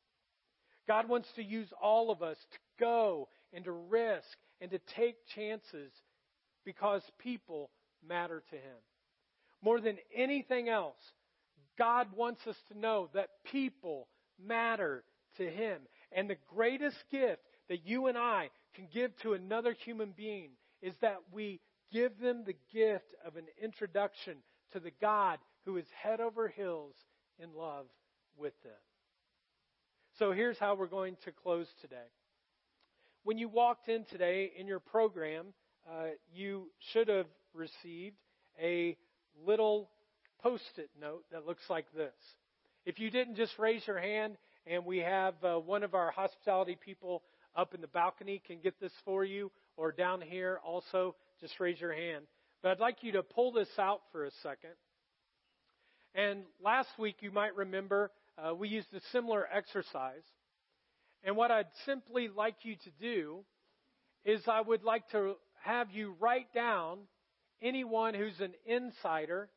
[0.87, 5.17] God wants to use all of us to go and to risk and to take
[5.35, 5.93] chances
[6.65, 7.71] because people
[8.07, 8.79] matter to Him.
[9.63, 11.01] More than anything else,
[11.79, 14.09] God wants us to know that people
[14.43, 15.05] matter
[15.37, 15.81] to Him.
[16.13, 20.51] And the greatest gift that you and I can give to another human being
[20.83, 21.61] is that we
[21.93, 24.37] give them the gift of an introduction
[24.73, 26.95] to the God who is head over heels
[27.39, 27.87] in love
[28.37, 28.73] with them.
[30.19, 31.97] So here's how we're going to close today.
[33.23, 35.53] When you walked in today in your program,
[35.87, 38.17] uh, you should have received
[38.61, 38.97] a
[39.47, 39.91] little
[40.43, 42.15] post it note that looks like this.
[42.87, 46.79] If you didn't, just raise your hand, and we have uh, one of our hospitality
[46.83, 47.23] people
[47.55, 51.79] up in the balcony can get this for you, or down here also, just raise
[51.79, 52.25] your hand.
[52.63, 54.73] But I'd like you to pull this out for a second.
[56.15, 60.25] And last week, you might remember, uh, we used a similar exercise.
[61.25, 63.45] And what I'd simply like you to do
[64.25, 67.01] is I would like to have you write down
[67.63, 69.49] anyone who's an insider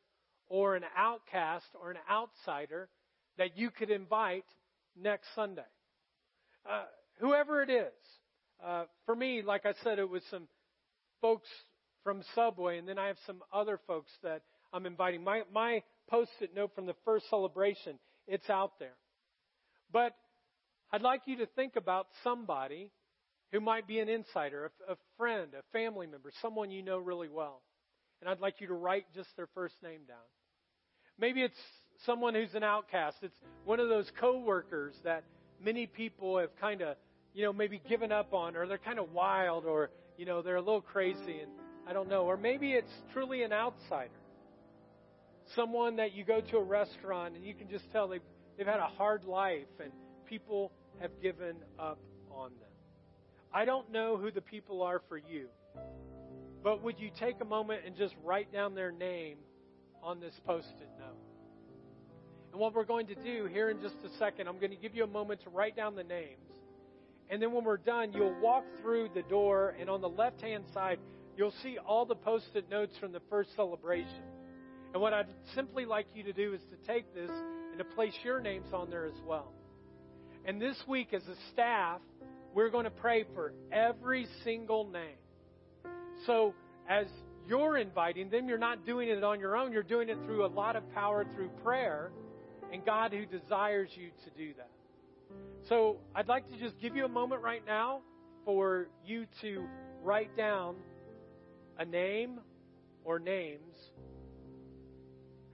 [0.48, 2.88] or an outcast or an outsider
[3.38, 4.44] that you could invite
[5.00, 5.62] next Sunday.
[6.68, 6.84] Uh,
[7.18, 7.92] whoever it is.
[8.64, 10.48] Uh, for me, like I said, it was some
[11.20, 11.48] folks
[12.02, 14.42] from Subway, and then I have some other folks that
[14.72, 15.24] I'm inviting.
[15.24, 18.96] My, my post-it note from the first celebration, it's out there.
[19.92, 20.12] But
[20.94, 22.92] I'd like you to think about somebody
[23.50, 27.28] who might be an insider, a, a friend, a family member, someone you know really
[27.28, 27.62] well.
[28.20, 30.18] And I'd like you to write just their first name down.
[31.18, 31.58] Maybe it's
[32.06, 33.16] someone who's an outcast.
[33.22, 33.34] It's
[33.64, 35.24] one of those coworkers that
[35.60, 36.94] many people have kind of,
[37.34, 40.54] you know, maybe given up on, or they're kind of wild, or, you know, they're
[40.54, 41.50] a little crazy, and
[41.88, 42.22] I don't know.
[42.22, 44.12] Or maybe it's truly an outsider.
[45.56, 48.22] Someone that you go to a restaurant and you can just tell they've,
[48.56, 49.90] they've had a hard life and
[50.26, 50.70] people
[51.00, 51.98] have given up
[52.30, 52.68] on them.
[53.52, 55.48] I don't know who the people are for you,
[56.62, 59.36] but would you take a moment and just write down their name
[60.02, 61.16] on this post it note?
[62.52, 64.94] And what we're going to do here in just a second, I'm going to give
[64.94, 66.38] you a moment to write down the names.
[67.28, 70.64] And then when we're done, you'll walk through the door, and on the left hand
[70.72, 70.98] side,
[71.36, 74.22] you'll see all the post it notes from the first celebration.
[74.92, 78.14] And what I'd simply like you to do is to take this and to place
[78.22, 79.52] your names on there as well.
[80.46, 82.00] And this week, as a staff,
[82.54, 85.16] we're going to pray for every single name.
[86.26, 86.54] So,
[86.88, 87.06] as
[87.48, 89.72] you're inviting them, you're not doing it on your own.
[89.72, 92.12] You're doing it through a lot of power through prayer
[92.72, 94.70] and God who desires you to do that.
[95.68, 98.00] So, I'd like to just give you a moment right now
[98.44, 99.66] for you to
[100.02, 100.76] write down
[101.78, 102.38] a name
[103.02, 103.74] or names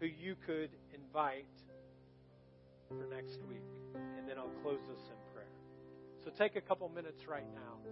[0.00, 1.46] who you could invite
[2.88, 3.79] for next week.
[4.30, 5.50] And then I'll close this in prayer.
[6.24, 7.82] So take a couple minutes right now.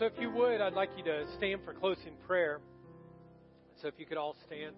[0.00, 2.60] So if you would, I'd like you to stand for closing prayer.
[3.82, 4.74] So if you could all stand.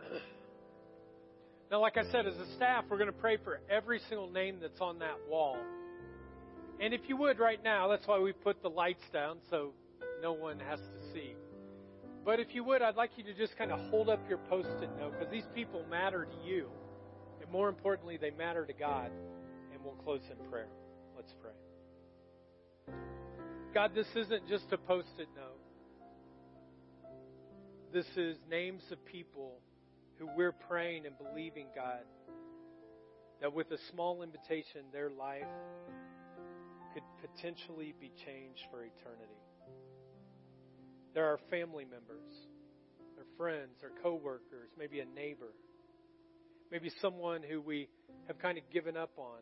[1.70, 4.60] Now, like I said, as a staff, we're going to pray for every single name
[4.62, 5.58] that's on that wall.
[6.80, 9.74] And if you would right now, that's why we put the lights down so
[10.22, 11.34] no one has to see.
[12.24, 14.70] But if you would, I'd like you to just kind of hold up your post
[14.80, 16.70] it note because these people matter to you.
[17.50, 19.10] More importantly, they matter to God.
[19.72, 20.68] And we'll close in prayer.
[21.14, 22.94] Let's pray.
[23.74, 25.60] God, this isn't just a post it note,
[27.92, 29.60] this is names of people
[30.18, 32.04] who we're praying and believing, God,
[33.40, 35.44] that with a small invitation, their life
[36.94, 39.40] could potentially be changed for eternity.
[41.14, 42.32] There are family members,
[43.14, 45.52] their friends, their coworkers, maybe a neighbor,
[46.70, 47.88] maybe someone who we
[48.26, 49.40] have kind of given up on,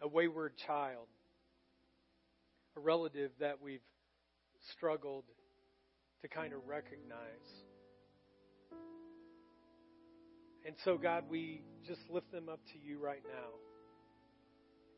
[0.00, 1.06] a wayward child,
[2.76, 3.80] a relative that we've
[4.76, 5.24] struggled
[6.22, 7.18] to kind of recognize.
[10.66, 13.50] And so, God, we just lift them up to you right now.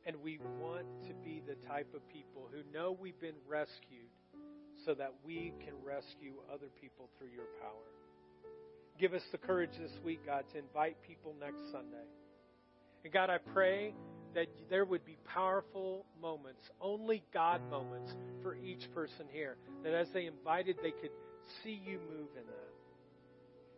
[0.07, 4.11] And we want to be the type of people who know we've been rescued
[4.85, 8.10] so that we can rescue other people through your power.
[9.01, 12.05] Give us the courage this week, God, to invite people next Sunday.
[13.03, 13.95] And God, I pray
[14.35, 19.57] that there would be powerful moments, only God moments for each person here.
[19.85, 21.13] That as they invited, they could
[21.65, 22.73] see you move in that.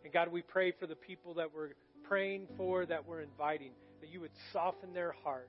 [0.03, 1.69] And God, we pray for the people that we're
[2.03, 3.71] praying for, that we're inviting,
[4.01, 5.47] that you would soften their hearts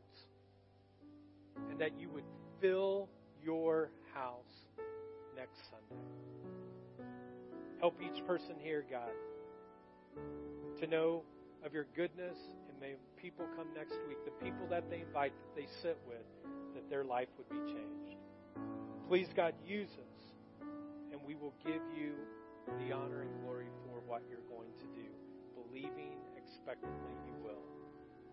[1.69, 2.25] and that you would
[2.61, 3.09] fill
[3.45, 4.39] your house
[5.37, 6.05] next Sunday.
[7.81, 9.11] Help each person here, God,
[10.81, 11.23] to know
[11.65, 12.37] of your goodness,
[12.69, 16.25] and may people come next week, the people that they invite, that they sit with,
[16.75, 18.17] that their life would be changed.
[19.09, 20.67] Please, God, use us,
[21.13, 22.13] and we will give you
[22.79, 25.09] the honor and glory for what you're going to do,
[25.55, 27.65] believing expectantly you will.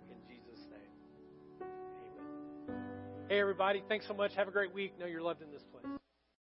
[0.09, 1.67] In Jesus' name,
[2.69, 3.27] amen.
[3.29, 4.35] Hey, everybody, thanks so much.
[4.35, 4.97] Have a great week.
[4.99, 5.85] Know you're loved in this place.